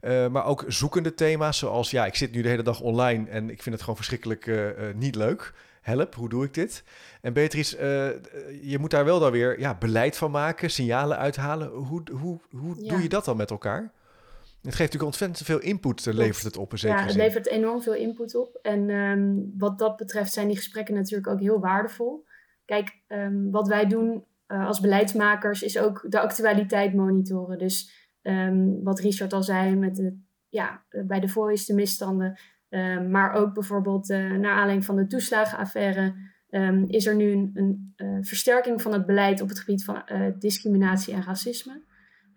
Uh, 0.00 0.28
maar 0.28 0.44
ook 0.44 0.64
zoekende 0.66 1.14
thema's, 1.14 1.58
zoals 1.58 1.90
ja, 1.90 2.06
ik 2.06 2.14
zit 2.14 2.32
nu 2.32 2.42
de 2.42 2.48
hele 2.48 2.62
dag 2.62 2.80
online 2.80 3.28
en 3.28 3.50
ik 3.50 3.62
vind 3.62 3.74
het 3.74 3.80
gewoon 3.80 3.96
verschrikkelijk 3.96 4.50
niet 4.94 5.14
leuk. 5.14 5.54
Help, 5.80 6.14
hoe 6.14 6.28
doe 6.28 6.44
ik 6.44 6.54
dit? 6.54 6.84
En 7.20 7.32
Beatrice, 7.32 7.76
je 8.62 8.78
moet 8.78 8.90
daar 8.90 9.04
wel 9.04 9.20
dan 9.20 9.32
weer 9.32 9.60
ja, 9.60 9.74
beleid 9.74 10.16
van 10.16 10.30
maken, 10.30 10.70
signalen 10.70 11.18
uithalen. 11.18 11.68
Hoe, 11.68 12.02
hoe, 12.10 12.40
hoe 12.50 12.82
ja. 12.82 12.88
doe 12.88 13.02
je 13.02 13.08
dat 13.08 13.24
dan 13.24 13.36
met 13.36 13.50
elkaar? 13.50 13.92
Het 14.62 14.74
geeft 14.74 14.92
natuurlijk 14.92 15.04
ontzettend 15.18 15.46
veel 15.46 15.60
input, 15.60 16.06
eh, 16.06 16.14
levert 16.14 16.44
het 16.44 16.56
op. 16.56 16.76
ja, 16.76 17.04
het 17.04 17.14
levert 17.14 17.46
enorm 17.46 17.82
veel 17.82 17.94
input 17.94 18.34
op. 18.34 18.58
En 18.62 18.90
um, 18.90 19.54
wat 19.58 19.78
dat 19.78 19.96
betreft 19.96 20.32
zijn 20.32 20.46
die 20.46 20.56
gesprekken 20.56 20.94
natuurlijk 20.94 21.28
ook 21.28 21.40
heel 21.40 21.60
waardevol. 21.60 22.26
Kijk, 22.64 23.00
um, 23.08 23.50
wat 23.50 23.68
wij 23.68 23.86
doen 23.86 24.24
uh, 24.48 24.66
als 24.66 24.80
beleidsmakers 24.80 25.62
is 25.62 25.78
ook 25.78 26.04
de 26.08 26.20
actualiteit 26.20 26.94
monitoren. 26.94 27.58
Dus 27.58 28.08
um, 28.22 28.82
wat 28.82 29.00
Richard 29.00 29.32
al 29.32 29.42
zei, 29.42 29.76
met 29.76 29.96
de, 29.96 30.18
ja, 30.48 30.84
bij 31.06 31.20
de 31.20 31.28
Voice 31.28 31.66
de 31.66 31.74
misstanden. 31.74 32.38
maar 33.10 33.32
ook 33.32 33.54
bijvoorbeeld 33.54 34.10
uh, 34.10 34.18
naar 34.18 34.52
aanleiding 34.52 34.84
van 34.84 34.96
de 34.96 35.06
toeslagenaffaire... 35.06 36.14
is 36.86 37.06
er 37.06 37.14
nu 37.14 37.32
een, 37.32 37.50
een 37.96 38.24
versterking 38.24 38.82
van 38.82 38.92
het 38.92 39.06
beleid 39.06 39.40
op 39.40 39.48
het 39.48 39.58
gebied 39.58 39.84
van 39.84 40.02
discriminatie 40.38 41.14
en 41.14 41.22
racisme. 41.22 41.82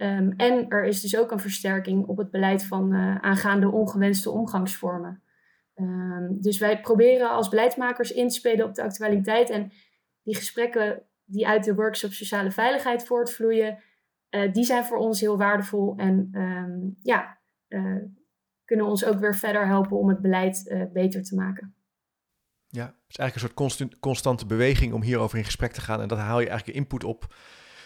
Um, 0.01 0.33
en 0.37 0.69
er 0.69 0.85
is 0.85 1.01
dus 1.01 1.17
ook 1.17 1.31
een 1.31 1.39
versterking 1.39 2.05
op 2.05 2.17
het 2.17 2.31
beleid 2.31 2.63
van 2.63 2.93
uh, 2.93 3.15
aangaande 3.15 3.71
ongewenste 3.71 4.29
omgangsvormen. 4.29 5.23
Ehm, 5.73 6.27
dus 6.29 6.57
wij 6.57 6.81
proberen 6.81 7.31
als 7.31 7.49
beleidsmakers 7.49 8.11
in 8.11 8.27
te 8.27 8.35
spelen 8.35 8.65
op 8.65 8.75
de 8.75 8.83
actualiteit. 8.83 9.49
En 9.49 9.71
die 10.23 10.35
gesprekken 10.35 11.03
die 11.25 11.47
uit 11.47 11.63
de 11.63 11.75
workshop 11.75 12.11
sociale 12.11 12.51
veiligheid 12.51 13.05
voortvloeien, 13.05 13.77
uh, 14.29 14.51
die 14.51 14.63
zijn 14.63 14.85
voor 14.85 14.97
ons 14.97 15.19
heel 15.19 15.37
waardevol. 15.37 15.93
En 15.97 16.29
ehm, 16.31 16.79
ja, 17.01 17.37
uh, 17.67 18.03
kunnen 18.65 18.85
ons 18.85 19.05
ook 19.05 19.19
weer 19.19 19.35
verder 19.35 19.67
helpen 19.67 19.97
om 19.97 20.09
het 20.09 20.21
beleid 20.21 20.89
beter 20.93 21.23
te 21.23 21.35
maken. 21.35 21.75
Ja, 22.67 22.85
het 22.85 22.95
is 23.07 23.17
eigenlijk 23.17 23.33
een 23.33 23.39
soort 23.39 23.53
constant, 23.53 23.99
constante 23.99 24.45
beweging 24.45 24.93
om 24.93 25.01
hierover 25.01 25.37
in 25.37 25.45
gesprek 25.45 25.71
te 25.71 25.81
gaan. 25.81 26.01
En 26.01 26.07
dat 26.07 26.17
haal 26.17 26.39
je 26.39 26.49
eigenlijk 26.49 26.77
input 26.77 27.03
op. 27.03 27.33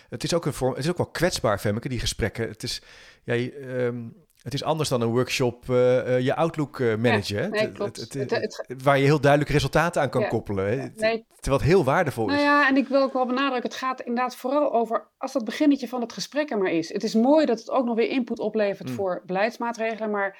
Het 0.09 0.24
is 0.24 0.33
ook, 0.33 0.45
een 0.45 0.53
vorm, 0.53 0.74
het 0.74 0.83
is 0.83 0.89
ook 0.89 0.97
wel 0.97 1.05
kwetsbaar, 1.05 1.59
Femmeke, 1.59 1.89
die 1.89 2.00
gesprekken. 2.00 2.47
Het 2.47 2.63
is, 2.63 2.81
ja, 3.24 3.33
um, 3.33 4.24
het 4.41 4.53
is 4.53 4.63
anders 4.63 4.89
dan 4.89 5.01
een 5.01 5.09
workshop 5.09 5.65
uh, 5.69 6.19
je 6.19 6.35
Outlook 6.35 6.79
managen. 6.79 7.53
Ja, 7.53 7.69
nee, 8.09 8.47
waar 8.83 8.97
je 8.97 9.03
heel 9.03 9.19
duidelijk 9.21 9.51
resultaten 9.51 10.01
aan 10.01 10.09
kan 10.09 10.21
ja, 10.21 10.27
koppelen. 10.27 10.65
Hè? 10.65 10.75
Nee. 10.75 11.25
Terwijl 11.39 11.62
het 11.62 11.71
heel 11.71 11.83
waardevol 11.83 12.25
nou 12.25 12.38
is. 12.38 12.43
ja, 12.43 12.67
en 12.67 12.77
ik 12.77 12.88
wil 12.88 13.01
ook 13.01 13.13
wel 13.13 13.25
benadrukken, 13.25 13.69
het 13.69 13.79
gaat 13.79 14.01
inderdaad 14.01 14.35
vooral 14.35 14.74
over 14.74 15.07
als 15.17 15.33
dat 15.33 15.45
beginnetje 15.45 15.88
van 15.88 16.01
het 16.01 16.13
gesprek 16.13 16.51
er 16.51 16.57
maar 16.57 16.71
is. 16.71 16.93
Het 16.93 17.03
is 17.03 17.13
mooi 17.13 17.45
dat 17.45 17.59
het 17.59 17.69
ook 17.69 17.85
nog 17.85 17.95
weer 17.95 18.09
input 18.09 18.39
oplevert 18.39 18.89
mm. 18.89 18.95
voor 18.95 19.24
beleidsmaatregelen, 19.25 20.12
maar 20.12 20.38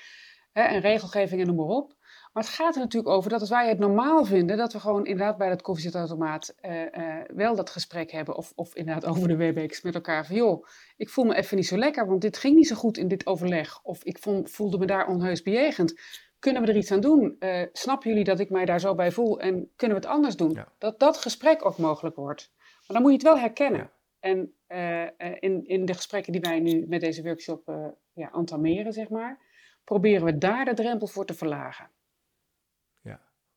hè, 0.52 0.62
en 0.62 0.82
regelgeving 0.82 1.42
en 1.42 1.48
noem 1.48 1.56
maar 1.56 1.76
op. 1.76 1.96
Maar 2.36 2.44
het 2.44 2.54
gaat 2.54 2.76
er 2.76 2.82
natuurlijk 2.82 3.16
over 3.16 3.30
dat 3.30 3.40
als 3.40 3.50
wij 3.50 3.68
het 3.68 3.80
normaal 3.80 4.26
vinden, 4.26 4.58
dat 4.58 4.74
we 4.74 4.80
gewoon 4.80 5.06
inderdaad 5.06 5.38
bij 5.38 5.50
dat 5.50 5.62
koffiezetautomaat 5.62 6.56
uh, 6.62 6.82
uh, 6.82 7.16
wel 7.28 7.56
dat 7.56 7.70
gesprek 7.70 8.12
hebben. 8.12 8.36
Of, 8.36 8.54
of 8.56 8.76
inderdaad 8.76 9.06
over 9.16 9.28
de 9.28 9.36
Webex 9.36 9.82
met 9.82 9.96
elkaar 9.96 10.26
van 10.26 10.36
joh, 10.36 10.66
ik 10.98 11.10
voel 11.10 11.26
me 11.26 11.36
even 11.36 11.58
niet 11.58 11.68
zo 11.68 11.78
lekker, 11.78 12.08
want 12.08 12.22
dit 12.22 12.38
ging 12.38 12.56
niet 12.56 12.68
zo 12.68 12.76
goed 12.76 12.98
in 12.98 13.08
dit 13.08 13.26
overleg. 13.26 13.80
Of 13.84 14.04
ik 14.04 14.18
vond, 14.20 14.52
voelde 14.52 14.78
me 14.78 14.86
daar 14.86 15.08
onheus 15.08 15.42
bejegend. 15.42 16.00
Kunnen 16.40 16.62
we 16.62 16.68
er 16.68 16.78
iets 16.78 16.92
aan 16.92 17.00
doen? 17.00 17.36
Uh, 17.40 17.62
snappen 17.72 18.10
jullie 18.10 18.24
dat 18.24 18.40
ik 18.40 18.50
mij 18.50 18.66
daar 18.66 18.80
zo 18.80 18.96
bij 18.96 19.12
voel 19.12 19.40
en 19.40 19.72
kunnen 19.76 19.98
we 19.98 20.04
het 20.04 20.14
anders 20.14 20.36
doen? 20.36 20.52
Ja. 20.52 20.72
Dat 20.78 21.00
dat 21.00 21.18
gesprek 21.18 21.66
ook 21.66 21.78
mogelijk 21.78 22.16
wordt. 22.16 22.52
Maar 22.58 22.98
dan 22.98 23.02
moet 23.02 23.12
je 23.12 23.18
het 23.18 23.28
wel 23.28 23.40
herkennen. 23.40 23.80
Ja. 23.80 23.94
En 24.20 24.54
in, 25.40 25.66
in 25.66 25.86
de 25.86 25.94
gesprekken 25.94 26.32
die 26.32 26.42
wij 26.42 26.60
nu 26.60 26.86
met 26.88 27.02
deze 27.02 27.24
workshop 27.24 27.72
ja, 28.14 28.32
entameren, 28.32 28.94
zeg 28.94 29.10
maar, 29.10 29.40
proberen 29.84 30.26
we 30.26 30.38
daar 30.38 30.66
de 30.66 30.74
drempel 30.74 31.08
voor 31.08 31.26
te 31.26 31.34
verlagen. 31.34 31.90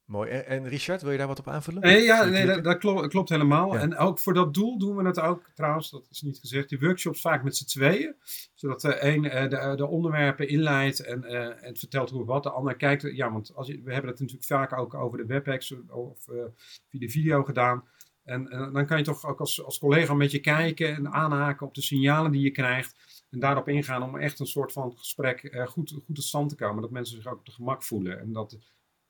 Mooi. 0.09 0.31
En, 0.31 0.47
en, 0.47 0.69
Richard, 0.69 1.03
wil 1.03 1.13
je 1.13 1.19
daar 1.19 1.27
wat 1.27 1.39
op 1.39 1.49
aanvullen? 1.49 1.83
Nee, 1.83 2.03
ja, 2.03 2.25
nee 2.25 2.47
dat, 2.47 2.65
dat 2.65 2.79
klopt, 2.79 3.09
klopt, 3.09 3.29
helemaal. 3.29 3.75
Ja. 3.75 3.81
En 3.81 3.97
ook 3.97 4.19
voor 4.19 4.35
dat 4.35 4.55
doel 4.55 4.79
doen 4.79 4.97
we 4.97 5.07
het 5.07 5.21
ook, 5.21 5.51
trouwens, 5.55 5.91
dat 5.91 6.07
is 6.11 6.23
niet 6.23 6.39
gezegd, 6.39 6.69
die 6.69 6.79
workshops 6.79 7.21
vaak 7.21 7.43
met 7.43 7.57
z'n 7.57 7.65
tweeën. 7.67 8.15
Zodat 8.55 8.81
de 8.81 9.05
een 9.05 9.25
uh, 9.25 9.49
de, 9.49 9.73
de, 9.77 9.87
onderwerpen 9.87 10.49
inleidt 10.49 11.01
en, 11.01 11.25
uh, 11.25 11.65
en 11.65 11.77
vertelt 11.77 12.11
hoe 12.11 12.25
wat 12.25 12.43
de 12.43 12.51
ander 12.51 12.77
kijkt. 12.77 13.03
Ja, 13.03 13.33
want 13.33 13.55
als 13.55 13.67
je, 13.67 13.83
we 13.83 13.93
hebben 13.93 14.11
het 14.11 14.21
natuurlijk 14.21 14.47
vaak 14.47 14.79
ook 14.79 14.95
over 14.95 15.19
de 15.19 15.27
WebEx 15.27 15.75
of 15.89 16.29
uh, 16.29 16.43
via 16.89 17.01
de 17.01 17.11
video 17.11 17.43
gedaan. 17.43 17.85
En 18.25 18.45
dan 18.73 18.87
kan 18.87 18.99
je 18.99 19.05
toch 19.05 19.27
ook 19.27 19.41
als, 19.41 19.65
als 19.65 19.79
collega 19.79 20.15
met 20.15 20.31
je 20.31 20.41
kijken 20.41 20.95
en 20.95 21.13
aanhaken 21.13 21.67
op 21.67 21.75
de 21.75 21.83
signalen 21.83 22.33
die 22.33 22.43
je 22.43 22.51
krijgt. 22.51 22.95
En 23.31 23.41
daarop 23.41 23.69
ingaan 23.69 24.03
om 24.03 24.19
echt 24.19 24.41
een 24.41 24.47
soort 24.47 24.73
van 24.73 24.93
gesprek 24.97 25.65
goed, 25.69 25.91
goed 25.91 26.15
tot 26.15 26.25
stand 26.25 26.49
te 26.49 26.57
komen. 26.57 26.83
Dat 26.83 26.91
mensen 26.91 27.17
zich 27.17 27.27
ook 27.27 27.39
op 27.39 27.47
de 27.47 27.53
gemak 27.53 27.83
voelen. 27.83 28.21
En 28.21 28.33
dat 28.33 28.59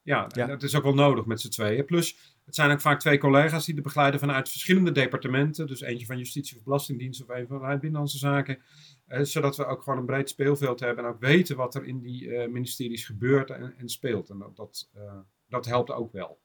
ja, 0.08 0.26
ja. 0.34 0.46
dat 0.46 0.62
is 0.62 0.74
ook 0.74 0.82
wel 0.82 0.94
nodig 0.94 1.24
met 1.24 1.40
z'n 1.40 1.48
tweeën. 1.48 1.84
Plus, 1.84 2.36
het 2.44 2.54
zijn 2.54 2.70
ook 2.70 2.80
vaak 2.80 3.00
twee 3.00 3.18
collega's 3.18 3.64
die 3.64 3.74
de 3.74 3.80
begeleiden 3.80 4.20
vanuit 4.20 4.48
verschillende 4.48 4.92
departementen. 4.92 5.66
Dus 5.66 5.80
eentje 5.80 6.06
van 6.06 6.18
Justitie 6.18 6.56
of 6.56 6.62
Belastingdienst 6.64 7.22
of 7.22 7.28
een 7.28 7.46
vanuit 7.46 7.80
Binnenlandse 7.80 8.18
Zaken. 8.18 8.58
Eh, 9.06 9.22
zodat 9.22 9.56
we 9.56 9.66
ook 9.66 9.82
gewoon 9.82 9.98
een 9.98 10.06
breed 10.06 10.28
speelveld 10.28 10.80
hebben 10.80 11.04
en 11.04 11.10
ook 11.10 11.20
weten 11.20 11.56
wat 11.56 11.74
er 11.74 11.84
in 11.84 12.00
die 12.00 12.24
uh, 12.24 12.46
ministeries 12.48 13.06
gebeurt 13.06 13.50
en, 13.50 13.74
en, 13.78 13.88
speelt. 13.88 14.30
En 14.30 14.38
dat, 14.38 14.56
dat, 14.56 14.90
uh, 14.96 15.02
dat 15.48 15.66
helpt 15.66 15.90
ook 15.90 16.12
wel. 16.12 16.40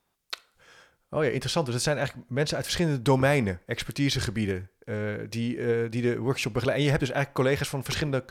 Oh 1.10 1.24
ja, 1.24 1.30
interessant. 1.30 1.66
Dus 1.66 1.76
het 1.76 1.84
zijn 1.84 1.98
eigenlijk 1.98 2.30
mensen 2.30 2.56
uit 2.56 2.66
verschillende 2.66 3.02
domeinen, 3.02 3.62
expertisegebieden, 3.66 4.70
uh, 4.86 5.14
die, 5.30 5.90
die 5.90 6.02
de 6.02 6.18
workshop 6.18 6.54
begeleiden. 6.54 6.86
En 6.86 6.92
je 6.92 6.98
hebt 6.98 7.06
dus 7.06 7.16
eigenlijk 7.16 7.46
collega's 7.46 7.70
van 7.70 7.84
verschillende 7.84 8.26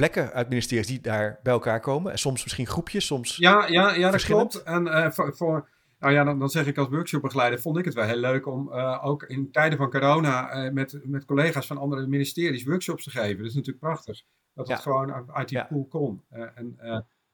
plekken 0.00 0.32
uit 0.32 0.48
ministeries 0.48 0.86
die 0.86 1.00
daar 1.00 1.40
bij 1.42 1.52
elkaar 1.52 1.80
komen. 1.80 2.12
En 2.12 2.18
soms 2.18 2.42
misschien 2.42 2.66
groepjes, 2.66 3.06
soms. 3.06 3.36
Ja, 3.36 3.66
ja, 3.66 3.94
ja 3.94 4.10
dat 4.10 4.24
klopt. 4.24 4.62
En 4.62 4.86
uh, 4.86 5.10
voor, 5.10 5.36
voor, 5.36 5.68
nou 5.98 6.12
ja, 6.12 6.24
dan, 6.24 6.38
dan 6.38 6.48
zeg 6.48 6.66
ik 6.66 6.78
als 6.78 6.88
workshopbegeleider, 6.88 7.60
vond 7.60 7.78
ik 7.78 7.84
het 7.84 7.94
wel 7.94 8.04
heel 8.04 8.16
leuk 8.16 8.46
om 8.46 8.68
uh, 8.72 9.04
ook 9.04 9.22
in 9.22 9.50
tijden 9.50 9.78
van 9.78 9.90
corona 9.90 10.64
uh, 10.64 10.72
met, 10.72 11.00
met 11.04 11.24
collega's 11.24 11.66
van 11.66 11.78
andere 11.78 12.06
ministeries 12.06 12.64
workshops 12.64 13.04
te 13.04 13.10
geven. 13.10 13.36
Dat 13.36 13.46
is 13.46 13.54
natuurlijk 13.54 13.84
prachtig. 13.84 14.22
Dat 14.54 14.68
het 14.68 14.76
ja. 14.76 14.82
gewoon 14.82 15.32
uit 15.32 15.48
die 15.48 15.58
ja. 15.58 15.64
pool 15.64 15.86
kon. 15.88 16.22
en, 16.30 16.76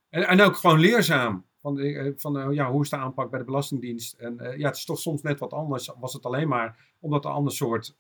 en, 0.09 0.27
en 0.27 0.41
ook 0.41 0.57
gewoon 0.57 0.81
leerzaam. 0.81 1.45
Van, 1.61 1.81
van 2.17 2.55
ja, 2.55 2.71
hoe 2.71 2.83
is 2.83 2.91
de 2.91 2.97
aanpak 2.97 3.31
bij 3.31 3.39
de 3.39 3.45
Belastingdienst? 3.45 4.15
En 4.15 4.55
ja, 4.57 4.67
het 4.67 4.77
is 4.77 4.85
toch 4.85 4.99
soms 4.99 5.23
net 5.23 5.39
wat 5.39 5.53
anders. 5.53 5.91
Was 5.99 6.13
het 6.13 6.25
alleen 6.25 6.49
maar 6.49 6.79
omdat 7.01 7.25
er 7.25 7.31
een 7.31 7.37
ander 7.37 7.53
soort 7.53 7.97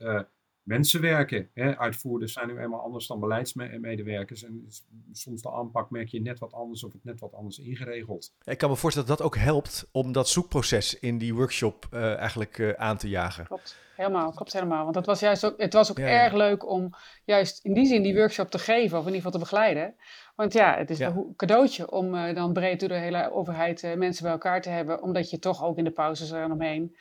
mensen 0.66 1.00
werken. 1.00 1.50
Hè. 1.54 1.78
Uitvoerders 1.78 2.32
zijn 2.32 2.48
nu 2.48 2.58
eenmaal 2.58 2.80
anders 2.80 3.06
dan 3.06 3.20
beleidsmedewerkers. 3.20 4.44
En 4.44 4.68
soms 5.12 5.42
de 5.42 5.52
aanpak 5.52 5.90
merk 5.90 6.08
je 6.08 6.20
net 6.20 6.38
wat 6.38 6.52
anders 6.52 6.84
of 6.84 6.92
het 6.92 7.04
net 7.04 7.20
wat 7.20 7.34
anders 7.34 7.58
ingeregeld. 7.58 8.34
Ik 8.44 8.58
kan 8.58 8.70
me 8.70 8.76
voorstellen 8.76 9.08
dat 9.08 9.18
dat 9.18 9.26
ook 9.26 9.36
helpt 9.36 9.88
om 9.92 10.12
dat 10.12 10.28
zoekproces 10.28 10.98
in 10.98 11.18
die 11.18 11.34
workshop 11.34 11.86
uh, 11.90 12.16
eigenlijk 12.16 12.58
uh, 12.58 12.72
aan 12.72 12.96
te 12.96 13.08
jagen. 13.08 13.46
Klopt, 13.46 13.78
helemaal, 13.96 14.32
klopt 14.32 14.52
helemaal. 14.52 14.84
Want 14.84 14.94
het 14.94 15.06
was 15.06 15.20
juist 15.20 15.44
ook, 15.44 15.54
het 15.60 15.72
was 15.72 15.90
ook 15.90 15.98
ja, 15.98 16.06
erg 16.06 16.32
ja. 16.32 16.38
leuk 16.38 16.68
om 16.68 16.90
juist 17.24 17.64
in 17.64 17.74
die 17.74 17.86
zin 17.86 18.02
die 18.02 18.14
workshop 18.14 18.50
te 18.50 18.58
geven, 18.58 18.98
of 18.98 19.06
in 19.06 19.14
ieder 19.14 19.22
geval 19.22 19.30
te 19.30 19.38
begeleiden. 19.38 19.94
Want 20.34 20.52
ja, 20.52 20.76
het 20.76 20.90
is 20.90 20.98
ja. 20.98 21.08
een 21.08 21.32
cadeautje 21.36 21.90
om 21.90 22.14
uh, 22.14 22.34
dan 22.34 22.52
breed 22.52 22.80
door 22.80 22.88
de 22.88 22.94
hele 22.94 23.32
overheid 23.32 23.94
mensen 23.96 24.22
bij 24.22 24.32
elkaar 24.32 24.62
te 24.62 24.68
hebben, 24.70 25.02
omdat 25.02 25.30
je 25.30 25.38
toch 25.38 25.64
ook 25.64 25.78
in 25.78 25.84
de 25.84 25.90
pauzes 25.90 26.30
er 26.30 26.50
omheen 26.50 26.96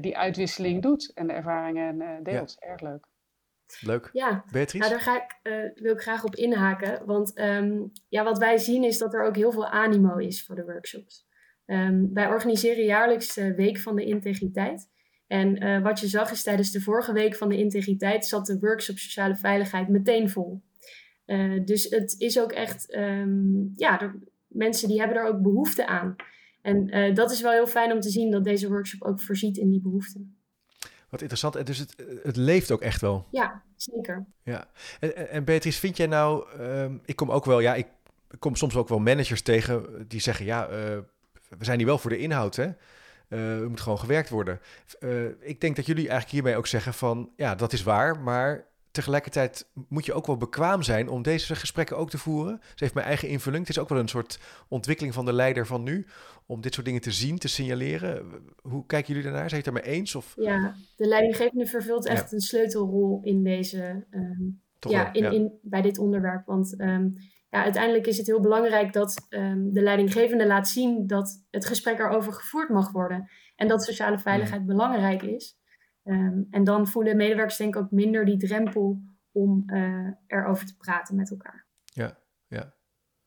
die 0.00 0.16
uitwisseling 0.16 0.82
doet 0.82 1.12
en 1.14 1.26
de 1.26 1.32
ervaringen 1.32 2.22
deelt. 2.22 2.56
Erg 2.58 2.80
leuk. 2.80 3.06
Leuk. 3.80 4.10
Ja, 4.12 4.44
Beatrice? 4.52 4.78
Nou, 4.78 4.90
daar 4.90 5.00
ga 5.00 5.22
ik, 5.22 5.38
uh, 5.42 5.82
wil 5.82 5.92
ik 5.92 6.00
graag 6.00 6.24
op 6.24 6.34
inhaken. 6.34 7.06
Want 7.06 7.38
um, 7.38 7.92
ja, 8.08 8.24
wat 8.24 8.38
wij 8.38 8.58
zien 8.58 8.84
is 8.84 8.98
dat 8.98 9.14
er 9.14 9.22
ook 9.24 9.36
heel 9.36 9.52
veel 9.52 9.68
animo 9.68 10.16
is 10.16 10.44
voor 10.46 10.54
de 10.54 10.64
workshops. 10.64 11.26
Um, 11.66 12.10
wij 12.14 12.26
organiseren 12.26 12.84
jaarlijks 12.84 13.34
de 13.34 13.54
Week 13.54 13.78
van 13.78 13.96
de 13.96 14.04
Integriteit. 14.04 14.90
En 15.26 15.64
uh, 15.64 15.82
wat 15.82 16.00
je 16.00 16.06
zag 16.06 16.30
is 16.30 16.42
tijdens 16.42 16.70
de 16.70 16.80
vorige 16.80 17.12
Week 17.12 17.36
van 17.36 17.48
de 17.48 17.58
Integriteit 17.58 18.26
zat 18.26 18.46
de 18.46 18.58
workshop 18.58 18.98
Sociale 18.98 19.36
Veiligheid 19.36 19.88
meteen 19.88 20.30
vol. 20.30 20.62
Uh, 21.26 21.64
dus 21.64 21.90
het 21.90 22.14
is 22.18 22.40
ook 22.40 22.52
echt, 22.52 22.94
um, 22.96 23.72
ja, 23.76 24.00
er, 24.00 24.18
mensen 24.46 24.88
die 24.88 24.98
hebben 24.98 25.16
er 25.16 25.26
ook 25.26 25.42
behoefte 25.42 25.86
aan. 25.86 26.16
En 26.62 27.14
dat 27.14 27.30
is 27.30 27.40
wel 27.40 27.52
heel 27.52 27.66
fijn 27.66 27.92
om 27.92 28.00
te 28.00 28.10
zien 28.10 28.30
dat 28.30 28.44
deze 28.44 28.68
workshop 28.68 29.02
ook 29.02 29.20
voorziet 29.20 29.56
in 29.56 29.70
die 29.70 29.80
behoeften. 29.80 30.36
Wat 31.08 31.20
interessant. 31.20 31.56
En 31.56 31.64
dus 31.64 31.78
het, 31.78 31.94
het 32.22 32.36
leeft 32.36 32.70
ook 32.70 32.80
echt 32.80 33.00
wel. 33.00 33.26
Ja, 33.30 33.62
zeker. 33.76 34.26
Ja. 34.42 34.68
En, 35.00 35.30
en 35.30 35.44
Beatrice, 35.44 35.78
vind 35.78 35.96
jij 35.96 36.06
nou... 36.06 36.60
Um, 36.60 37.00
ik 37.04 37.16
kom 37.16 37.30
ook 37.30 37.44
wel... 37.44 37.60
Ja, 37.60 37.74
ik 37.74 37.86
kom 38.38 38.54
soms 38.54 38.76
ook 38.76 38.88
wel 38.88 38.98
managers 38.98 39.42
tegen 39.42 40.04
die 40.08 40.20
zeggen... 40.20 40.44
Ja, 40.44 40.68
uh, 40.68 40.74
we 41.58 41.64
zijn 41.64 41.78
hier 41.78 41.86
wel 41.86 41.98
voor 41.98 42.10
de 42.10 42.18
inhoud, 42.18 42.56
hè? 42.56 42.70
Uh, 43.28 43.60
er 43.60 43.68
moet 43.68 43.80
gewoon 43.80 43.98
gewerkt 43.98 44.28
worden. 44.28 44.60
Uh, 45.00 45.24
ik 45.40 45.60
denk 45.60 45.76
dat 45.76 45.86
jullie 45.86 46.08
eigenlijk 46.08 46.30
hierbij 46.30 46.56
ook 46.56 46.66
zeggen 46.66 46.94
van... 46.94 47.30
Ja, 47.36 47.54
dat 47.54 47.72
is 47.72 47.82
waar, 47.82 48.20
maar 48.20 48.66
tegelijkertijd 48.90 49.70
moet 49.88 50.04
je 50.06 50.12
ook 50.12 50.26
wel 50.26 50.36
bekwaam 50.36 50.82
zijn 50.82 51.08
om 51.08 51.22
deze 51.22 51.54
gesprekken 51.54 51.96
ook 51.96 52.10
te 52.10 52.18
voeren. 52.18 52.58
Ze 52.62 52.74
heeft 52.84 52.94
mijn 52.94 53.06
eigen 53.06 53.28
invulling. 53.28 53.66
Het 53.66 53.76
is 53.76 53.82
ook 53.82 53.88
wel 53.88 53.98
een 53.98 54.08
soort 54.08 54.40
ontwikkeling 54.68 55.14
van 55.14 55.24
de 55.24 55.32
leider 55.32 55.66
van 55.66 55.82
nu. 55.82 56.06
Om 56.46 56.60
dit 56.60 56.74
soort 56.74 56.86
dingen 56.86 57.00
te 57.00 57.10
zien, 57.10 57.38
te 57.38 57.48
signaleren. 57.48 58.26
Hoe 58.62 58.86
kijken 58.86 59.08
jullie 59.08 59.30
daarnaar? 59.30 59.48
Zijn 59.48 59.62
het 59.64 59.74
ermee 59.76 59.92
eens? 59.92 60.14
Of? 60.14 60.32
Ja, 60.36 60.74
de 60.96 61.06
leidinggevende 61.06 61.66
vervult 61.66 62.06
echt 62.06 62.30
ja. 62.30 62.36
een 62.36 62.42
sleutelrol 62.42 63.20
in 63.22 63.42
deze, 63.42 64.06
um, 64.10 64.62
ja, 64.78 65.12
in, 65.12 65.22
ja. 65.22 65.30
In, 65.30 65.58
bij 65.62 65.82
dit 65.82 65.98
onderwerp. 65.98 66.46
Want 66.46 66.80
um, 66.80 67.14
ja, 67.50 67.62
uiteindelijk 67.62 68.06
is 68.06 68.16
het 68.16 68.26
heel 68.26 68.40
belangrijk 68.40 68.92
dat 68.92 69.26
um, 69.28 69.72
de 69.72 69.82
leidinggevende 69.82 70.46
laat 70.46 70.68
zien 70.68 71.06
dat 71.06 71.44
het 71.50 71.66
gesprek 71.66 71.98
erover 71.98 72.32
gevoerd 72.32 72.68
mag 72.68 72.90
worden. 72.90 73.30
En 73.56 73.68
dat 73.68 73.84
sociale 73.84 74.18
veiligheid 74.18 74.66
belangrijk 74.66 75.22
is. 75.22 75.58
Um, 76.04 76.46
en 76.50 76.64
dan 76.64 76.86
voelen 76.86 77.16
medewerkers 77.16 77.56
denk 77.56 77.76
ik 77.76 77.82
ook 77.82 77.90
minder 77.90 78.24
die 78.24 78.38
drempel 78.38 79.02
om 79.32 79.62
uh, 79.66 80.08
erover 80.26 80.66
te 80.66 80.76
praten 80.76 81.16
met 81.16 81.30
elkaar. 81.30 81.66
Ja, 81.84 82.18
ja. 82.46 82.76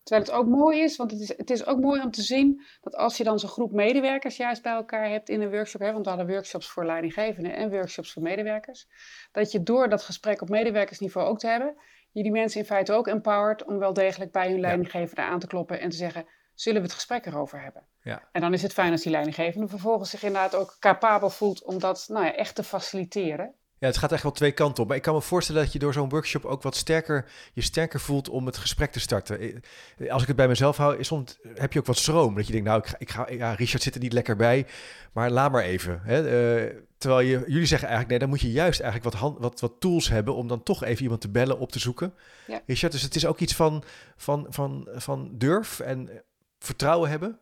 Terwijl 0.03 0.25
het 0.25 0.35
ook 0.35 0.47
mooi 0.47 0.79
is, 0.79 0.97
want 0.97 1.11
het 1.11 1.19
is, 1.19 1.37
het 1.37 1.49
is 1.49 1.65
ook 1.65 1.79
mooi 1.79 2.01
om 2.01 2.11
te 2.11 2.21
zien 2.21 2.61
dat 2.81 2.95
als 2.95 3.17
je 3.17 3.23
dan 3.23 3.39
zo'n 3.39 3.49
groep 3.49 3.71
medewerkers 3.71 4.37
juist 4.37 4.63
bij 4.63 4.71
elkaar 4.71 5.09
hebt 5.09 5.29
in 5.29 5.41
een 5.41 5.49
workshop, 5.49 5.81
hè, 5.81 5.91
want 5.91 6.03
we 6.03 6.09
hadden 6.09 6.29
workshops 6.29 6.69
voor 6.69 6.85
leidinggevenden 6.85 7.55
en 7.55 7.69
workshops 7.69 8.13
voor 8.13 8.21
medewerkers, 8.21 8.87
dat 9.31 9.51
je 9.51 9.63
door 9.63 9.89
dat 9.89 10.03
gesprek 10.03 10.41
op 10.41 10.49
medewerkersniveau 10.49 11.27
ook 11.27 11.39
te 11.39 11.47
hebben, 11.47 11.75
je 12.11 12.23
die 12.23 12.31
mensen 12.31 12.59
in 12.59 12.65
feite 12.65 12.93
ook 12.93 13.07
empowert 13.07 13.63
om 13.63 13.77
wel 13.77 13.93
degelijk 13.93 14.31
bij 14.31 14.49
hun 14.49 14.59
leidinggevende 14.59 15.21
aan 15.21 15.39
te 15.39 15.47
kloppen 15.47 15.79
en 15.79 15.89
te 15.89 15.97
zeggen, 15.97 16.25
zullen 16.61 16.81
we 16.81 16.87
het 16.87 16.95
gesprek 16.95 17.25
erover 17.25 17.61
hebben? 17.61 17.83
Ja. 18.01 18.27
En 18.31 18.41
dan 18.41 18.53
is 18.53 18.61
het 18.61 18.73
fijn 18.73 18.91
als 18.91 19.01
die 19.01 19.11
leidinggevende 19.11 19.67
vervolgens 19.67 20.09
zich 20.09 20.23
inderdaad 20.23 20.55
ook 20.55 20.75
capabel 20.79 21.29
voelt 21.29 21.63
om 21.63 21.79
dat 21.79 22.05
nou 22.07 22.25
ja, 22.25 22.35
echt 22.35 22.55
te 22.55 22.63
faciliteren. 22.63 23.53
Ja, 23.77 23.87
het 23.87 23.97
gaat 23.97 24.11
echt 24.11 24.23
wel 24.23 24.31
twee 24.31 24.51
kanten 24.51 24.83
op. 24.83 24.87
Maar 24.87 24.97
ik 24.97 25.03
kan 25.03 25.13
me 25.13 25.21
voorstellen 25.21 25.63
dat 25.63 25.73
je 25.73 25.79
door 25.79 25.93
zo'n 25.93 26.09
workshop 26.09 26.45
ook 26.45 26.61
wat 26.61 26.75
sterker 26.75 27.31
je 27.53 27.61
sterker 27.61 27.99
voelt 27.99 28.29
om 28.29 28.45
het 28.45 28.57
gesprek 28.57 28.91
te 28.91 28.99
starten. 28.99 29.39
Eh, 29.39 30.11
als 30.11 30.21
ik 30.21 30.27
het 30.27 30.37
bij 30.37 30.47
mezelf 30.47 30.77
hou, 30.77 31.03
soms 31.03 31.39
heb 31.53 31.73
je 31.73 31.79
ook 31.79 31.85
wat 31.85 31.97
stroom. 31.97 32.35
Dat 32.35 32.45
je 32.45 32.51
denkt, 32.51 32.67
nou, 32.67 32.79
ik 32.81 32.87
ga, 32.87 32.97
ik 32.97 33.11
ga 33.11 33.29
ja, 33.29 33.53
Richard 33.53 33.83
zit 33.83 33.95
er 33.95 34.01
niet 34.01 34.13
lekker 34.13 34.35
bij, 34.35 34.65
maar 35.13 35.29
laat 35.29 35.51
maar 35.51 35.63
even. 35.63 36.01
Hè? 36.03 36.19
Uh, 36.65 36.75
terwijl 36.97 37.27
je, 37.27 37.43
jullie 37.47 37.65
zeggen 37.65 37.87
eigenlijk, 37.87 38.09
nee, 38.09 38.19
dan 38.19 38.29
moet 38.29 38.41
je 38.41 38.51
juist 38.51 38.79
eigenlijk 38.79 39.11
wat, 39.11 39.21
hand, 39.21 39.39
wat, 39.39 39.59
wat 39.59 39.79
tools 39.79 40.09
hebben 40.09 40.35
om 40.35 40.47
dan 40.47 40.63
toch 40.63 40.83
even 40.83 41.03
iemand 41.03 41.21
te 41.21 41.29
bellen, 41.29 41.59
op 41.59 41.71
te 41.71 41.79
zoeken. 41.79 42.13
Ja. 42.47 42.61
Richard, 42.65 42.91
dus 42.91 43.01
het 43.01 43.15
is 43.15 43.25
ook 43.25 43.39
iets 43.39 43.55
van, 43.55 43.83
van, 44.17 44.45
van, 44.49 44.87
van 44.91 45.29
durf 45.33 45.79
en 45.79 46.23
vertrouwen 46.63 47.09
hebben. 47.09 47.39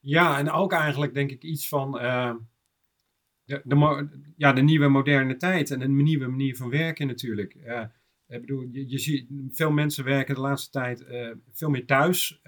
Ja, 0.00 0.38
en 0.38 0.50
ook 0.50 0.72
eigenlijk 0.72 1.14
denk 1.14 1.30
ik 1.30 1.42
iets 1.42 1.68
van... 1.68 2.02
Uh 2.02 2.34
de, 3.44 3.60
de, 3.64 4.08
ja, 4.36 4.52
de 4.52 4.62
nieuwe 4.62 4.88
moderne 4.88 5.36
tijd 5.36 5.70
en 5.70 5.80
een 5.80 6.02
nieuwe 6.02 6.26
manier 6.26 6.56
van 6.56 6.70
werken 6.70 7.06
natuurlijk. 7.06 7.54
Uh, 7.54 7.82
ik 8.28 8.40
bedoel, 8.40 8.68
je, 8.70 8.88
je, 8.88 8.98
ziet, 8.98 9.28
veel 9.48 9.70
mensen 9.70 10.04
werken 10.04 10.34
de 10.34 10.40
laatste 10.40 10.70
tijd 10.70 11.00
uh, 11.00 11.30
veel 11.52 11.70
meer 11.70 11.86
thuis. 11.86 12.40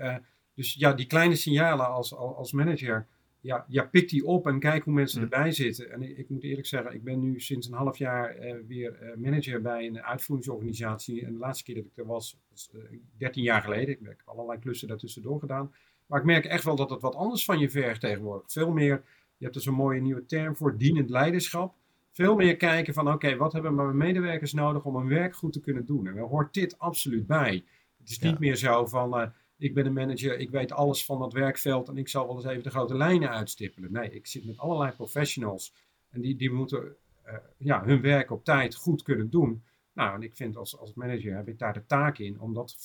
Dus 0.54 0.74
ja, 0.74 0.92
die 0.92 1.06
kleine 1.06 1.34
signalen 1.34 1.86
als, 1.86 2.14
als 2.14 2.52
manager, 2.52 3.06
ja, 3.40 3.64
ja, 3.68 3.84
pik 3.84 4.08
die 4.08 4.24
op 4.24 4.46
en 4.46 4.58
kijk 4.58 4.84
hoe 4.84 4.92
mensen 4.92 5.18
mm. 5.18 5.24
erbij 5.24 5.52
zitten. 5.52 5.92
En 5.92 6.02
ik, 6.02 6.16
ik, 6.16 6.28
moet 6.28 6.42
eerlijk 6.42 6.66
zeggen, 6.66 6.94
ik 6.94 7.04
ben 7.04 7.20
nu 7.20 7.40
sinds 7.40 7.66
een 7.66 7.74
half 7.74 7.98
jaar 7.98 8.36
weer 8.66 9.14
manager 9.16 9.62
bij 9.62 9.86
een 9.86 10.02
uitvoeringsorganisatie. 10.02 11.24
En 11.24 11.32
de 11.32 11.38
laatste 11.38 11.64
keer 11.64 11.74
dat 11.74 11.84
ik 11.84 11.96
er 11.96 12.06
was, 12.06 12.38
was 12.48 12.70
13 13.18 13.42
jaar 13.42 13.62
geleden. 13.62 13.94
Ik 13.94 14.06
heb 14.06 14.22
allerlei 14.24 14.58
klussen 14.58 14.88
daartussendoor 14.88 15.40
gedaan. 15.40 15.74
Maar 16.06 16.18
ik 16.20 16.26
merk 16.26 16.44
echt 16.44 16.64
wel 16.64 16.76
dat 16.76 16.90
het 16.90 17.02
wat 17.02 17.14
anders 17.14 17.44
van 17.44 17.58
je 17.58 17.70
vergt 17.70 18.00
tegenwoordig. 18.00 18.52
Veel 18.52 18.70
meer 18.70 19.04
je 19.36 19.44
hebt 19.44 19.54
dus 19.54 19.66
een 19.66 19.74
mooie 19.74 20.00
nieuwe 20.00 20.26
term 20.26 20.56
voor 20.56 20.76
dienend 20.76 21.10
leiderschap. 21.10 21.74
Veel 22.12 22.36
meer 22.36 22.56
kijken 22.56 22.94
van 22.94 23.12
oké, 23.12 23.36
wat 23.36 23.52
hebben 23.52 23.74
mijn 23.74 23.96
medewerkers 23.96 24.52
nodig 24.52 24.84
om 24.84 24.96
hun 24.96 25.08
werk 25.08 25.36
goed 25.36 25.52
te 25.52 25.60
kunnen 25.60 25.86
doen. 25.86 26.06
En 26.06 26.14
daar 26.14 26.24
hoort 26.24 26.54
dit 26.54 26.78
absoluut 26.78 27.26
bij. 27.26 27.64
Het 27.98 28.10
is 28.10 28.18
niet 28.18 28.38
meer 28.38 28.56
zo 28.56 28.86
van 28.86 29.20
uh, 29.20 29.26
ik 29.58 29.74
ben 29.74 29.86
een 29.86 29.92
manager, 29.92 30.38
ik 30.38 30.50
weet 30.50 30.72
alles 30.72 31.04
van 31.04 31.18
dat 31.18 31.32
werkveld 31.32 31.88
en 31.88 31.96
ik 31.96 32.08
zal 32.08 32.26
wel 32.26 32.36
eens 32.36 32.44
even 32.44 32.62
de 32.62 32.70
grote 32.70 32.96
lijnen 32.96 33.30
uitstippelen. 33.30 33.92
Nee, 33.92 34.10
ik 34.10 34.26
zit 34.26 34.46
met 34.46 34.58
allerlei 34.58 34.92
professionals 34.92 35.74
en 36.10 36.20
die, 36.20 36.36
die 36.36 36.50
moeten 36.50 36.96
uh, 37.26 37.34
ja, 37.56 37.84
hun 37.84 38.00
werk 38.00 38.30
op 38.30 38.44
tijd 38.44 38.74
goed 38.74 39.02
kunnen 39.02 39.30
doen. 39.30 39.64
Nou, 39.92 40.14
en 40.14 40.22
ik 40.22 40.36
vind 40.36 40.56
als, 40.56 40.78
als 40.78 40.94
manager 40.94 41.36
heb 41.36 41.48
ik 41.48 41.58
daar 41.58 41.72
de 41.72 41.86
taak 41.86 42.18
in 42.18 42.40
om 42.40 42.54
dat 42.54 42.76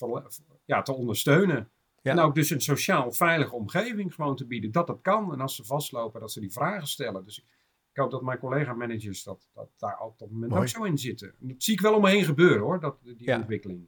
ja, 0.65 0.81
te 0.81 0.93
ondersteunen. 0.93 1.69
En 2.01 2.19
ook 2.19 2.35
dus 2.35 2.49
een 2.49 2.61
sociaal 2.61 3.11
veilige 3.11 3.55
omgeving 3.55 4.13
gewoon 4.13 4.35
te 4.35 4.45
bieden. 4.45 4.71
Dat 4.71 4.87
dat 4.87 4.99
kan. 5.01 5.33
En 5.33 5.41
als 5.41 5.55
ze 5.55 5.65
vastlopen, 5.65 6.19
dat 6.19 6.31
ze 6.31 6.39
die 6.39 6.51
vragen 6.51 6.87
stellen. 6.87 7.23
Dus 7.23 7.45
ik 7.91 7.97
hoop 7.97 8.11
dat 8.11 8.21
mijn 8.21 8.39
collega-managers 8.39 9.23
dat, 9.23 9.49
dat 9.53 9.69
daar 9.77 9.99
op 9.99 10.19
dat 10.19 10.29
moment 10.29 10.53
ook 10.53 10.67
zo 10.67 10.83
in 10.83 10.97
zitten. 10.97 11.33
dat 11.39 11.63
zie 11.63 11.73
ik 11.73 11.81
wel 11.81 11.95
om 11.95 12.01
me 12.01 12.09
heen 12.09 12.25
gebeuren 12.25 12.61
hoor, 12.61 12.79
dat, 12.79 12.97
die 13.17 13.35
ontwikkeling. 13.35 13.87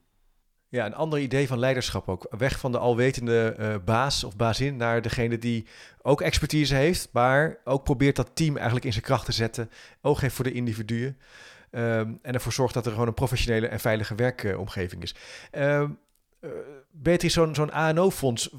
Ja, 0.69 0.85
een 0.85 0.95
ander 0.95 1.19
idee 1.19 1.47
van 1.47 1.59
leiderschap 1.59 2.07
ook. 2.09 2.27
Weg 2.37 2.59
van 2.59 2.71
de 2.71 2.77
alwetende 2.77 3.55
uh, 3.59 3.75
baas 3.85 4.23
of 4.23 4.35
bazin 4.35 4.75
naar 4.75 5.01
degene 5.01 5.37
die 5.37 5.65
ook 6.01 6.21
expertise 6.21 6.75
heeft, 6.75 7.09
maar 7.11 7.57
ook 7.63 7.83
probeert 7.83 8.15
dat 8.15 8.35
team 8.35 8.55
eigenlijk 8.55 8.85
in 8.85 8.91
zijn 8.91 9.03
kracht 9.03 9.25
te 9.25 9.31
zetten. 9.31 9.69
Oog 10.01 10.21
heeft 10.21 10.35
voor 10.35 10.43
de 10.43 10.51
individuen. 10.51 11.17
Um, 11.71 12.19
en 12.21 12.33
ervoor 12.33 12.53
zorgt 12.53 12.73
dat 12.73 12.85
er 12.85 12.91
gewoon 12.91 13.07
een 13.07 13.13
professionele 13.13 13.67
en 13.67 13.79
veilige 13.79 14.15
werkomgeving 14.15 15.01
is. 15.01 15.15
Um, 15.51 15.99
uh, 16.43 16.51
Beatrice, 16.91 17.33
zo'n 17.33 17.55
zo'n 17.55 17.71
ANO-fonds, 17.71 18.55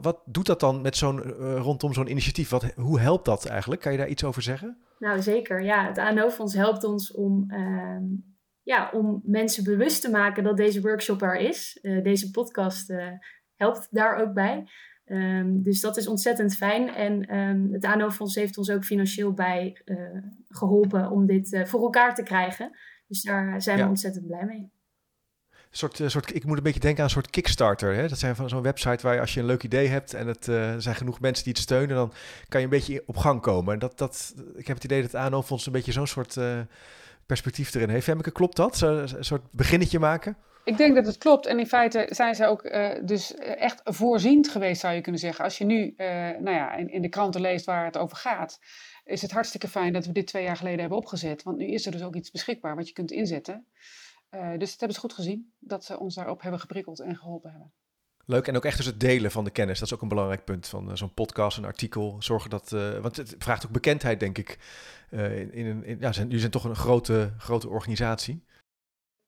wat, 0.00 0.22
doet 0.24 0.46
dat 0.46 0.60
dan 0.60 0.80
met 0.80 0.96
zo'n, 0.96 1.22
uh, 1.26 1.56
rondom 1.60 1.92
zo'n 1.92 2.10
initiatief? 2.10 2.48
Wat, 2.48 2.64
hoe 2.74 3.00
helpt 3.00 3.24
dat 3.24 3.46
eigenlijk? 3.46 3.80
Kan 3.80 3.92
je 3.92 3.98
daar 3.98 4.08
iets 4.08 4.24
over 4.24 4.42
zeggen? 4.42 4.78
Nou, 4.98 5.22
zeker. 5.22 5.62
Ja, 5.62 5.86
het 5.86 5.98
ANO-fonds 5.98 6.54
helpt 6.54 6.84
ons 6.84 7.12
om, 7.12 7.44
uh, 7.48 8.18
ja, 8.62 8.90
om 8.92 9.20
mensen 9.24 9.64
bewust 9.64 10.02
te 10.02 10.10
maken 10.10 10.44
dat 10.44 10.56
deze 10.56 10.80
workshop 10.80 11.22
er 11.22 11.36
is. 11.36 11.78
Uh, 11.82 12.02
deze 12.02 12.30
podcast 12.30 12.92
helpt 13.54 13.88
daar 13.90 14.16
ook 14.16 14.32
bij. 14.32 14.68
Um, 15.06 15.62
dus 15.62 15.80
dat 15.80 15.96
is 15.96 16.06
ontzettend 16.06 16.56
fijn. 16.56 16.94
En 16.94 17.38
um, 17.38 17.72
het 17.72 17.84
ANO-fonds 17.84 18.34
heeft 18.34 18.58
ons 18.58 18.70
ook 18.70 18.84
financieel 18.84 19.32
bij 19.32 19.82
geholpen 20.48 21.10
om 21.10 21.26
dit 21.26 21.62
voor 21.64 21.82
elkaar 21.82 22.14
te 22.14 22.22
krijgen. 22.22 22.78
Dus 23.06 23.22
daar 23.22 23.62
zijn 23.62 23.78
we 23.78 23.86
ontzettend 23.86 24.26
blij 24.26 24.44
mee 24.44 24.73
soort, 25.76 26.00
eh, 26.00 26.08
soort, 26.08 26.34
ik 26.34 26.44
moet 26.44 26.56
een 26.56 26.62
beetje 26.62 26.80
denken 26.80 26.98
aan 26.98 27.04
een 27.04 27.10
soort 27.10 27.30
Kickstarter. 27.30 27.94
Hè? 27.94 28.08
Dat 28.08 28.18
zijn 28.18 28.36
van 28.36 28.48
zo'n 28.48 28.62
website 28.62 29.02
waar 29.02 29.14
je, 29.14 29.20
als 29.20 29.34
je 29.34 29.40
een 29.40 29.46
leuk 29.46 29.62
idee 29.62 29.88
hebt 29.88 30.14
en 30.14 30.26
het, 30.26 30.46
er 30.46 30.82
zijn 30.82 30.94
genoeg 30.94 31.20
mensen 31.20 31.44
die 31.44 31.52
het 31.52 31.62
steunen, 31.62 31.96
dan 31.96 32.12
kan 32.48 32.60
je 32.60 32.66
een 32.66 32.72
beetje 32.72 33.02
op 33.06 33.16
gang 33.16 33.40
komen. 33.40 33.72
En 33.72 33.78
dat, 33.78 33.98
dat, 33.98 34.34
ik 34.56 34.66
heb 34.66 34.76
het 34.76 34.84
idee 34.84 35.02
dat 35.02 35.14
ANO 35.14 35.42
fonds 35.42 35.66
een 35.66 35.72
beetje 35.72 35.92
zo'n 35.92 36.06
soort 36.06 36.36
uh, 36.36 36.58
perspectief 37.26 37.74
erin 37.74 37.88
heeft. 37.88 38.04
Femmeke, 38.04 38.30
klopt 38.30 38.56
dat? 38.56 38.76
Zo, 38.76 38.98
een 38.98 39.24
soort 39.24 39.42
beginnetje 39.50 39.98
maken? 39.98 40.36
Ik 40.64 40.76
denk 40.76 40.94
dat 40.94 41.06
het 41.06 41.18
klopt. 41.18 41.46
En 41.46 41.58
in 41.58 41.66
feite 41.66 42.06
zijn 42.10 42.34
ze 42.34 42.46
ook 42.46 42.62
dus 43.06 43.34
echt 43.34 43.80
voorziend 43.84 44.48
geweest, 44.48 44.80
zou 44.80 44.94
je 44.94 45.00
kunnen 45.00 45.20
zeggen. 45.20 45.44
Als 45.44 45.58
je 45.58 45.64
nu 45.64 45.94
nou 46.38 46.50
ja, 46.50 46.74
in, 46.74 46.90
in 46.90 47.02
de 47.02 47.08
kranten 47.08 47.40
leest 47.40 47.64
waar 47.64 47.84
het 47.84 47.98
over 47.98 48.16
gaat, 48.16 48.58
is 49.04 49.22
het 49.22 49.30
hartstikke 49.30 49.68
fijn 49.68 49.92
dat 49.92 50.06
we 50.06 50.12
dit 50.12 50.26
twee 50.26 50.44
jaar 50.44 50.56
geleden 50.56 50.80
hebben 50.80 50.98
opgezet. 50.98 51.42
Want 51.42 51.56
nu 51.56 51.66
is 51.66 51.86
er 51.86 51.92
dus 51.92 52.02
ook 52.02 52.14
iets 52.14 52.30
beschikbaar 52.30 52.76
wat 52.76 52.86
je 52.86 52.92
kunt 52.92 53.10
inzetten. 53.10 53.66
Uh, 54.34 54.58
dus 54.58 54.70
het 54.70 54.78
hebben 54.78 54.94
ze 54.96 55.00
goed 55.00 55.12
gezien 55.12 55.52
dat 55.58 55.84
ze 55.84 55.98
ons 55.98 56.14
daarop 56.14 56.42
hebben 56.42 56.60
geprikkeld 56.60 57.00
en 57.00 57.16
geholpen 57.16 57.50
hebben. 57.50 57.72
Leuk. 58.26 58.48
En 58.48 58.56
ook 58.56 58.64
echt 58.64 58.76
dus 58.76 58.86
het 58.86 59.00
delen 59.00 59.30
van 59.30 59.44
de 59.44 59.50
kennis. 59.50 59.78
Dat 59.78 59.88
is 59.88 59.94
ook 59.94 60.02
een 60.02 60.08
belangrijk 60.08 60.44
punt 60.44 60.66
van 60.66 60.88
uh, 60.88 60.94
zo'n 60.94 61.14
podcast, 61.14 61.58
een 61.58 61.64
artikel. 61.64 62.16
Zorgen 62.18 62.50
dat, 62.50 62.72
uh, 62.72 62.98
want 62.98 63.16
het 63.16 63.34
vraagt 63.38 63.66
ook 63.66 63.72
bekendheid, 63.72 64.20
denk 64.20 64.38
ik. 64.38 64.58
in, 65.10 65.52
in, 65.52 65.84
in, 65.84 65.98
ja, 66.00 66.12
zijn, 66.12 66.24
jullie 66.24 66.40
zijn 66.40 66.50
toch 66.50 66.64
een 66.64 66.76
grote, 66.76 67.32
grote 67.38 67.68
organisatie. 67.68 68.44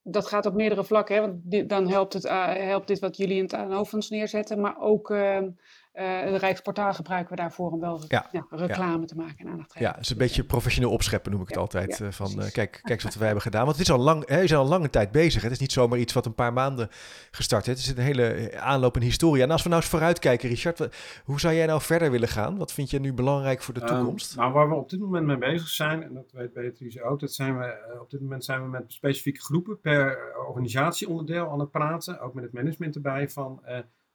Dat 0.02 0.26
gaat 0.26 0.46
op 0.46 0.54
meerdere 0.54 0.84
vlakken. 0.84 1.14
Hè? 1.14 1.20
Want 1.20 1.40
dit, 1.42 1.68
dan 1.68 1.88
helpt, 1.88 2.12
het, 2.12 2.28
helpt 2.28 2.88
dit 2.88 2.98
wat 2.98 3.16
jullie 3.16 3.36
in 3.36 3.42
het 3.42 3.54
aanhoofdfonds 3.54 4.10
neerzetten. 4.10 4.60
Maar 4.60 4.80
ook 4.80 5.10
ehm, 5.10 5.48
uh, 5.96 6.30
de 6.30 6.36
Rijksportaal 6.36 6.94
gebruiken 6.94 7.30
we 7.30 7.40
daarvoor 7.40 7.70
om 7.70 7.80
wel 7.80 8.04
ja, 8.08 8.26
reclame 8.50 9.06
te 9.06 9.16
maken 9.16 9.38
en 9.38 9.52
aandacht 9.52 9.70
te 9.70 9.80
Ja, 9.80 9.90
het 9.90 10.00
is 10.00 10.10
een 10.10 10.16
beetje 10.16 10.44
professioneel 10.44 10.90
opscheppen 10.90 11.32
noem 11.32 11.40
ik 11.40 11.48
het 11.48 11.56
altijd. 11.56 12.00
Uh, 12.00 12.08
van 12.10 12.30
uh, 12.38 12.50
kijk, 12.50 12.70
kijk 12.82 12.88
eens 12.88 13.02
wat 13.02 13.14
wij 13.14 13.24
hebben 13.24 13.42
gedaan. 13.42 13.64
Want 13.64 13.76
het 13.76 13.86
is 13.86 13.92
al 13.92 13.98
lang, 13.98 14.28
hè, 14.28 14.42
is 14.42 14.54
al 14.54 14.62
een 14.62 14.68
lange 14.68 14.90
tijd 14.90 15.10
bezig. 15.10 15.42
Het 15.42 15.52
is 15.52 15.58
niet 15.58 15.72
zomaar 15.72 15.98
iets 15.98 16.12
wat 16.12 16.26
een 16.26 16.34
paar 16.34 16.52
maanden 16.52 16.88
gestart 17.30 17.66
heeft. 17.66 17.78
Het 17.78 17.86
is 17.86 17.96
een 17.96 18.02
hele 18.02 18.50
aanloop 18.60 18.96
en 18.96 19.02
historie. 19.02 19.42
En 19.42 19.50
als 19.50 19.62
we 19.62 19.68
nou 19.68 19.80
eens 19.80 19.90
vooruitkijken, 19.90 20.48
Richard, 20.48 20.78
wat, 20.78 20.96
hoe 21.24 21.40
zou 21.40 21.54
jij 21.54 21.66
nou 21.66 21.80
verder 21.80 22.10
willen 22.10 22.28
gaan? 22.28 22.56
Wat 22.56 22.72
vind 22.72 22.90
je 22.90 23.00
nu 23.00 23.12
belangrijk 23.12 23.62
voor 23.62 23.74
de 23.74 23.80
ehm, 23.80 23.94
toekomst? 23.94 24.36
nou, 24.36 24.52
waar 24.52 24.68
we 24.68 24.74
op 24.74 24.90
dit 24.90 25.00
moment 25.00 25.26
mee 25.26 25.38
bezig 25.38 25.68
zijn, 25.68 26.02
en 26.02 26.14
dat 26.14 26.32
weet 26.32 26.52
Beatrice 26.52 27.02
ook, 27.02 27.20
dat 27.20 27.32
zijn 27.32 27.58
we, 27.58 27.98
op 28.00 28.10
dit 28.10 28.20
moment 28.20 28.44
zijn 28.44 28.62
we 28.62 28.68
met 28.68 28.92
specifieke 28.92 29.40
groepen 29.40 29.80
per 29.80 30.18
organisatieonderdeel 30.48 31.50
aan 31.50 31.60
het 31.60 31.70
praten. 31.70 32.20
Ook 32.20 32.34
met 32.34 32.44
het 32.44 32.52
management 32.52 32.94
erbij 32.94 33.28
van 33.28 33.62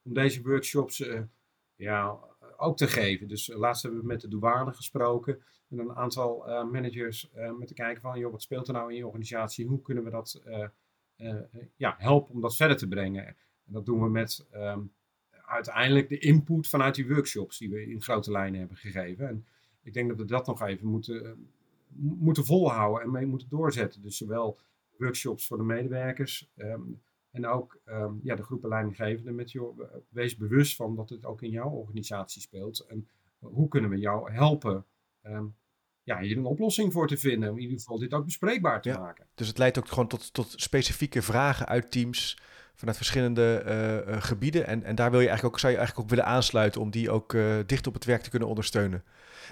om 0.03 0.13
deze 0.13 0.41
workshops 0.41 1.03
ja, 1.81 2.19
ook 2.57 2.77
te 2.77 2.87
geven. 2.87 3.27
Dus 3.27 3.49
eh, 3.49 3.57
laatst 3.57 3.83
hebben 3.83 4.01
we 4.01 4.07
met 4.07 4.21
de 4.21 4.27
douane 4.27 4.73
gesproken 4.73 5.41
en 5.69 5.79
een 5.79 5.95
aantal 5.95 6.49
uh, 6.49 6.71
managers 6.71 7.31
uh, 7.35 7.51
met 7.51 7.67
te 7.67 7.73
kijken 7.73 8.01
van, 8.01 8.19
joh, 8.19 8.31
wat 8.31 8.41
speelt 8.41 8.67
er 8.67 8.73
nou 8.73 8.91
in 8.91 8.97
je 8.97 9.05
organisatie? 9.05 9.67
Hoe 9.67 9.81
kunnen 9.81 10.03
we 10.03 10.09
dat 10.09 10.41
ja, 11.75 11.95
helpen 11.97 12.33
om 12.33 12.41
dat 12.41 12.55
verder 12.55 12.77
te 12.77 12.87
brengen? 12.87 13.25
En 13.25 13.73
dat 13.73 13.85
doen 13.85 14.01
we 14.01 14.09
met 14.09 14.47
um, 14.53 14.91
uiteindelijk 15.45 16.09
de 16.09 16.19
input 16.19 16.67
vanuit 16.67 16.95
die 16.95 17.07
workshops 17.07 17.57
die 17.57 17.69
we 17.69 17.89
in 17.89 18.01
grote 18.01 18.31
lijnen 18.31 18.59
hebben 18.59 18.77
gegeven. 18.77 19.27
En 19.27 19.45
ik 19.83 19.93
denk 19.93 20.09
dat 20.09 20.17
we 20.17 20.25
dat 20.25 20.47
nog 20.47 20.61
even 20.61 20.87
moeten, 20.87 21.49
moeten 21.97 22.45
volhouden 22.45 23.03
en 23.03 23.11
mee 23.11 23.25
moeten 23.25 23.49
doorzetten. 23.49 24.01
Dus 24.01 24.17
zowel 24.17 24.59
workshops 24.97 25.47
voor 25.47 25.57
de 25.57 25.63
medewerkers, 25.63 26.51
um, 26.57 27.01
en 27.31 27.47
ook 27.47 27.79
um, 27.85 28.19
ja, 28.23 28.35
de 28.35 28.43
groepen 28.43 28.69
leidinggevenden 28.69 29.35
met 29.35 29.51
joh, 29.51 29.79
wees 30.09 30.35
bewust 30.35 30.75
van 30.75 30.95
dat 30.95 31.09
het 31.09 31.25
ook 31.25 31.41
in 31.41 31.49
jouw 31.49 31.69
organisatie 31.69 32.41
speelt. 32.41 32.79
En 32.79 33.09
hoe 33.39 33.67
kunnen 33.67 33.89
we 33.89 33.97
jou 33.97 34.31
helpen 34.31 34.85
um, 35.23 35.55
ja, 36.03 36.19
hier 36.19 36.37
een 36.37 36.45
oplossing 36.45 36.91
voor 36.93 37.07
te 37.07 37.17
vinden. 37.17 37.49
Om 37.49 37.55
in 37.55 37.61
ieder 37.61 37.79
geval 37.79 37.99
dit 37.99 38.13
ook 38.13 38.25
bespreekbaar 38.25 38.81
te 38.81 38.89
ja, 38.89 38.99
maken. 38.99 39.27
Dus 39.35 39.47
het 39.47 39.57
leidt 39.57 39.77
ook 39.77 39.87
gewoon 39.87 40.07
tot, 40.07 40.33
tot 40.33 40.53
specifieke 40.55 41.21
vragen 41.21 41.67
uit 41.67 41.91
teams 41.91 42.41
vanuit 42.73 42.97
verschillende 42.97 43.63
uh, 44.07 44.21
gebieden. 44.21 44.67
En, 44.67 44.83
en 44.83 44.95
daar 44.95 45.11
wil 45.11 45.19
je 45.19 45.27
eigenlijk 45.27 45.55
ook, 45.55 45.61
zou 45.61 45.71
je 45.71 45.77
eigenlijk 45.77 46.07
ook 46.07 46.15
willen 46.15 46.33
aansluiten 46.33 46.81
om 46.81 46.91
die 46.91 47.11
ook 47.11 47.33
uh, 47.33 47.55
dicht 47.65 47.87
op 47.87 47.93
het 47.93 48.05
werk 48.05 48.21
te 48.21 48.29
kunnen 48.29 48.47
ondersteunen. 48.47 49.03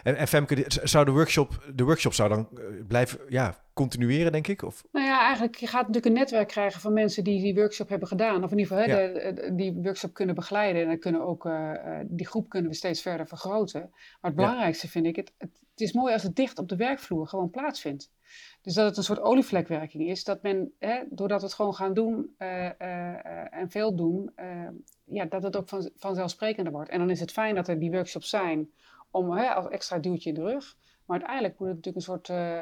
En, 0.03 0.15
en 0.15 0.27
Femke, 0.27 0.65
zou 0.67 1.05
de 1.05 1.11
workshop, 1.11 1.71
de 1.75 1.83
workshop 1.83 2.13
zou 2.13 2.29
dan 2.29 2.49
blijven 2.87 3.19
ja, 3.27 3.63
continueren, 3.73 4.31
denk 4.31 4.47
ik? 4.47 4.61
Of? 4.61 4.83
Ja, 5.19 5.25
eigenlijk, 5.25 5.55
je 5.55 5.67
gaat 5.67 5.88
natuurlijk 5.88 6.05
een 6.05 6.13
netwerk 6.13 6.47
krijgen 6.47 6.82
van 6.82 6.93
mensen 6.93 7.23
die 7.23 7.41
die 7.41 7.55
workshop 7.55 7.89
hebben 7.89 8.08
gedaan. 8.08 8.43
Of 8.43 8.51
in 8.51 8.58
ieder 8.58 8.77
geval 8.77 8.97
de, 8.97 9.51
die 9.55 9.73
workshop 9.73 10.13
kunnen 10.13 10.36
begeleiden. 10.36 10.82
En 10.82 10.88
dan 10.88 10.99
kunnen 10.99 11.21
ook, 11.21 11.45
uh, 11.45 11.99
die 12.05 12.27
groep 12.27 12.49
kunnen 12.49 12.71
we 12.71 12.77
steeds 12.77 13.01
verder 13.01 13.27
vergroten. 13.27 13.89
Maar 13.91 14.32
het 14.32 14.36
belangrijkste 14.36 14.88
vind 14.88 15.05
ik, 15.05 15.15
het, 15.15 15.32
het, 15.38 15.51
is 15.75 15.93
mooi 15.93 16.13
als 16.13 16.23
het 16.23 16.36
dicht 16.36 16.60
op 16.60 16.69
de 16.69 16.75
werkvloer 16.75 17.27
gewoon 17.27 17.49
plaatsvindt. 17.49 18.12
Dus 18.62 18.73
dat 18.73 18.86
het 18.86 18.97
een 18.97 19.03
soort 19.03 19.19
olievlekwerking 19.21 20.08
is. 20.08 20.23
Dat 20.23 20.41
men, 20.41 20.73
hè, 20.79 21.01
doordat 21.10 21.39
we 21.39 21.45
het 21.45 21.55
gewoon 21.55 21.75
gaan 21.75 21.93
doen 21.93 22.36
uh, 22.39 22.63
uh, 22.63 23.53
en 23.53 23.69
veel 23.69 23.95
doen, 23.95 24.32
ja, 25.03 25.25
dat 25.25 25.43
het 25.43 25.58
ook 25.58 25.69
van, 25.69 25.89
vanzelfsprekender 25.95 26.73
wordt. 26.73 26.89
En 26.89 26.99
dan 26.99 27.10
is 27.10 27.19
het 27.19 27.32
fijn 27.32 27.55
dat 27.55 27.67
er 27.67 27.79
die 27.79 27.91
workshops 27.91 28.29
zijn 28.29 28.69
om 29.12 29.32
hè, 29.32 29.47
als 29.47 29.67
extra 29.67 29.97
duwtje 29.97 30.29
in 30.29 30.36
de 30.36 30.41
rug. 30.41 30.77
Maar 31.09 31.19
uiteindelijk 31.19 31.59
moet 31.59 31.67
het 31.67 31.77
natuurlijk 31.77 32.05
een 32.05 32.13
soort 32.13 32.29
uh, 32.29 32.59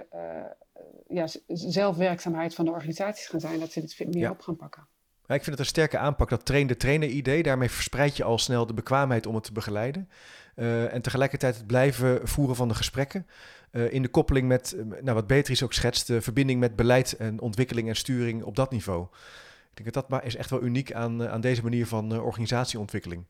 ja, 1.08 1.28
zelfwerkzaamheid 1.48 2.56
van 2.56 2.66
de 2.66 2.72
organisaties 2.72 3.28
gaan 3.28 3.40
zijn, 3.40 3.60
dat 3.60 3.72
ze 3.72 3.82
dit 3.82 4.14
meer 4.14 4.30
op 4.30 4.42
gaan 4.42 4.56
pakken. 4.56 4.88
Ja, 5.26 5.36
ik 5.36 5.44
vind 5.44 5.46
het 5.46 5.60
een 5.60 5.66
sterke 5.66 5.98
aanpak, 5.98 6.30
dat 6.30 6.46
train-de-trainer 6.46 7.10
idee. 7.10 7.44
Daarmee 7.44 7.70
verspreid 7.70 8.18
je 8.18 8.24
al 8.24 8.38
snel 8.38 8.66
de 8.66 8.74
bekwaamheid 8.74 9.26
om 9.26 9.36
het 9.36 9.44
te 9.44 9.52
begeleiden. 9.52 10.10
Uh, 10.56 10.94
en 10.94 11.02
tegelijkertijd 11.02 11.56
het 11.56 11.68
blijven 11.68 12.28
voeren 12.28 12.56
van 12.56 12.68
de 12.68 12.76
gesprekken. 12.76 13.28
Uh, 13.72 13.94
in 13.94 14.02
de 14.02 14.08
koppeling 14.08 14.48
met, 14.48 14.76
nou, 14.86 15.14
wat 15.14 15.28
Beatrice 15.28 15.64
ook 15.64 15.74
schetst, 15.74 16.08
de 16.08 16.22
verbinding 16.22 16.60
met 16.60 16.76
beleid 16.76 17.14
en 17.14 17.40
ontwikkeling 17.42 17.88
en 17.88 17.96
sturing 17.96 18.44
op 18.44 18.56
dat 18.56 18.72
niveau. 18.72 19.08
Ik 19.70 19.84
denk 19.84 19.94
dat 19.94 20.10
dat 20.10 20.24
is 20.24 20.36
echt 20.36 20.50
wel 20.50 20.64
uniek 20.64 20.94
aan, 20.94 21.28
aan 21.28 21.42
deze 21.42 21.64
manier 21.64 21.88
van 21.88 22.20
organisatieontwikkeling. 22.20 23.26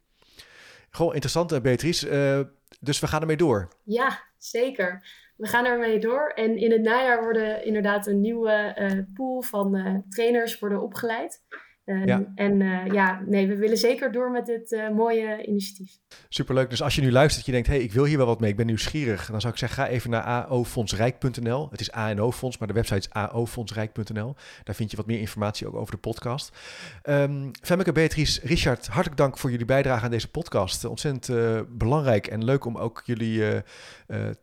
Gewoon 0.89 1.13
interessant, 1.13 1.62
Beatrice. 1.62 2.50
dus 2.80 3.00
we 3.00 3.08
gaan 3.08 3.21
ermee 3.21 3.38
door. 3.38 3.67
Ja, 3.84 4.19
zeker. 4.38 5.04
We 5.38 5.47
gaan 5.47 5.65
ermee 5.65 6.00
door. 6.00 6.32
En 6.36 6.58
in 6.58 6.71
het 6.71 6.82
najaar 6.82 7.23
worden 7.23 7.65
inderdaad 7.65 8.08
een 8.08 8.21
nieuwe 8.21 8.76
uh, 8.80 9.04
pool 9.13 9.41
van 9.41 9.76
uh, 9.76 9.95
trainers 10.10 10.60
worden 10.60 10.82
opgeleid. 10.82 11.43
Uh, 11.88 12.17
En 12.36 12.60
ja, 12.91 13.21
nee, 13.26 13.47
we 13.47 13.56
willen 13.56 13.78
zeker 13.78 14.12
door 14.12 14.32
met 14.32 14.45
dit 14.45 14.89
mooie 14.95 15.45
initiatief. 15.45 15.91
Superleuk. 16.30 16.69
Dus 16.69 16.82
als 16.82 16.95
je 16.95 17.02
nu 17.02 17.12
luistert, 17.12 17.45
je 17.45 17.52
denkt, 17.52 17.67
hey, 17.67 17.80
ik 17.80 17.91
wil 17.91 18.04
hier 18.04 18.17
wel 18.17 18.26
wat 18.26 18.39
mee, 18.39 18.50
ik 18.50 18.56
ben 18.56 18.65
nieuwsgierig. 18.65 19.26
Dan 19.26 19.41
zou 19.41 19.54
ik 19.54 19.60
zeggen, 19.60 19.84
ga 19.84 19.89
even 19.89 20.10
naar 20.10 20.21
aofondsrijk.nl. 20.21 21.67
Het 21.71 21.80
is 21.80 21.91
ANO-fonds, 21.91 22.58
maar 22.58 22.67
de 22.67 22.73
website 22.73 22.97
is 22.97 23.10
aofondsrijk.nl. 23.10 24.36
Daar 24.63 24.76
vind 24.76 24.91
je 24.91 24.97
wat 24.97 25.06
meer 25.06 25.19
informatie 25.19 25.67
ook 25.67 25.76
over 25.76 25.93
de 25.93 26.00
podcast. 26.00 26.58
Um, 27.04 27.52
Femmeke, 27.62 27.91
Beatrice, 27.91 28.41
Richard, 28.43 28.88
hartelijk 28.88 29.17
dank 29.17 29.38
voor 29.38 29.52
jullie 29.52 29.65
bijdrage 29.65 30.06
aan 30.06 30.12
deze 30.12 30.32
podcast. 30.32 30.86
Ontzettend 30.86 31.30
belangrijk 31.78 32.28
en 32.28 32.43
leuk 32.43 32.65
om 32.65 32.78
ook 32.78 33.02
jullie 33.06 33.43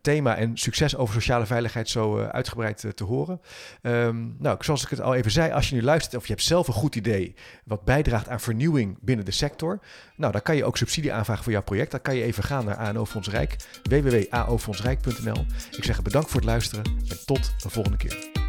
thema 0.01 0.35
en 0.35 0.57
succes 0.57 0.95
over 0.95 1.13
sociale 1.13 1.45
veiligheid 1.45 1.89
zo 1.89 2.19
uitgebreid 2.19 2.85
te 2.95 3.03
horen. 3.03 3.41
Um, 3.81 4.35
nou, 4.39 4.57
zoals 4.59 4.83
ik 4.83 4.89
het 4.89 5.01
al 5.01 5.15
even 5.15 5.31
zei, 5.31 5.51
als 5.51 5.69
je 5.69 5.75
nu 5.75 5.81
luistert 5.83 6.15
of 6.15 6.27
je 6.27 6.33
hebt 6.33 6.45
zelf 6.45 6.67
een 6.67 6.73
goed 6.73 6.95
idee 6.95 7.34
wat 7.63 7.83
bijdraagt 7.83 8.29
aan 8.29 8.39
vernieuwing 8.39 8.97
binnen 9.01 9.25
de 9.25 9.31
sector, 9.31 9.79
nou, 10.15 10.31
dan 10.31 10.41
kan 10.41 10.55
je 10.55 10.65
ook 10.65 10.77
subsidie 10.77 11.13
aanvragen 11.13 11.43
voor 11.43 11.53
jouw 11.53 11.63
project. 11.63 11.91
Dan 11.91 12.01
kan 12.01 12.15
je 12.15 12.23
even 12.23 12.43
gaan 12.43 12.65
naar 12.65 12.75
ANO 12.75 13.05
Fonds 13.05 13.29
Rijk, 13.29 13.55
www.aofondsrijk.nl. 13.89 15.45
Ik 15.71 15.83
zeg 15.83 16.01
bedankt 16.01 16.29
voor 16.29 16.39
het 16.39 16.49
luisteren 16.49 16.85
en 16.85 17.25
tot 17.25 17.61
de 17.61 17.69
volgende 17.69 17.97
keer. 17.97 18.44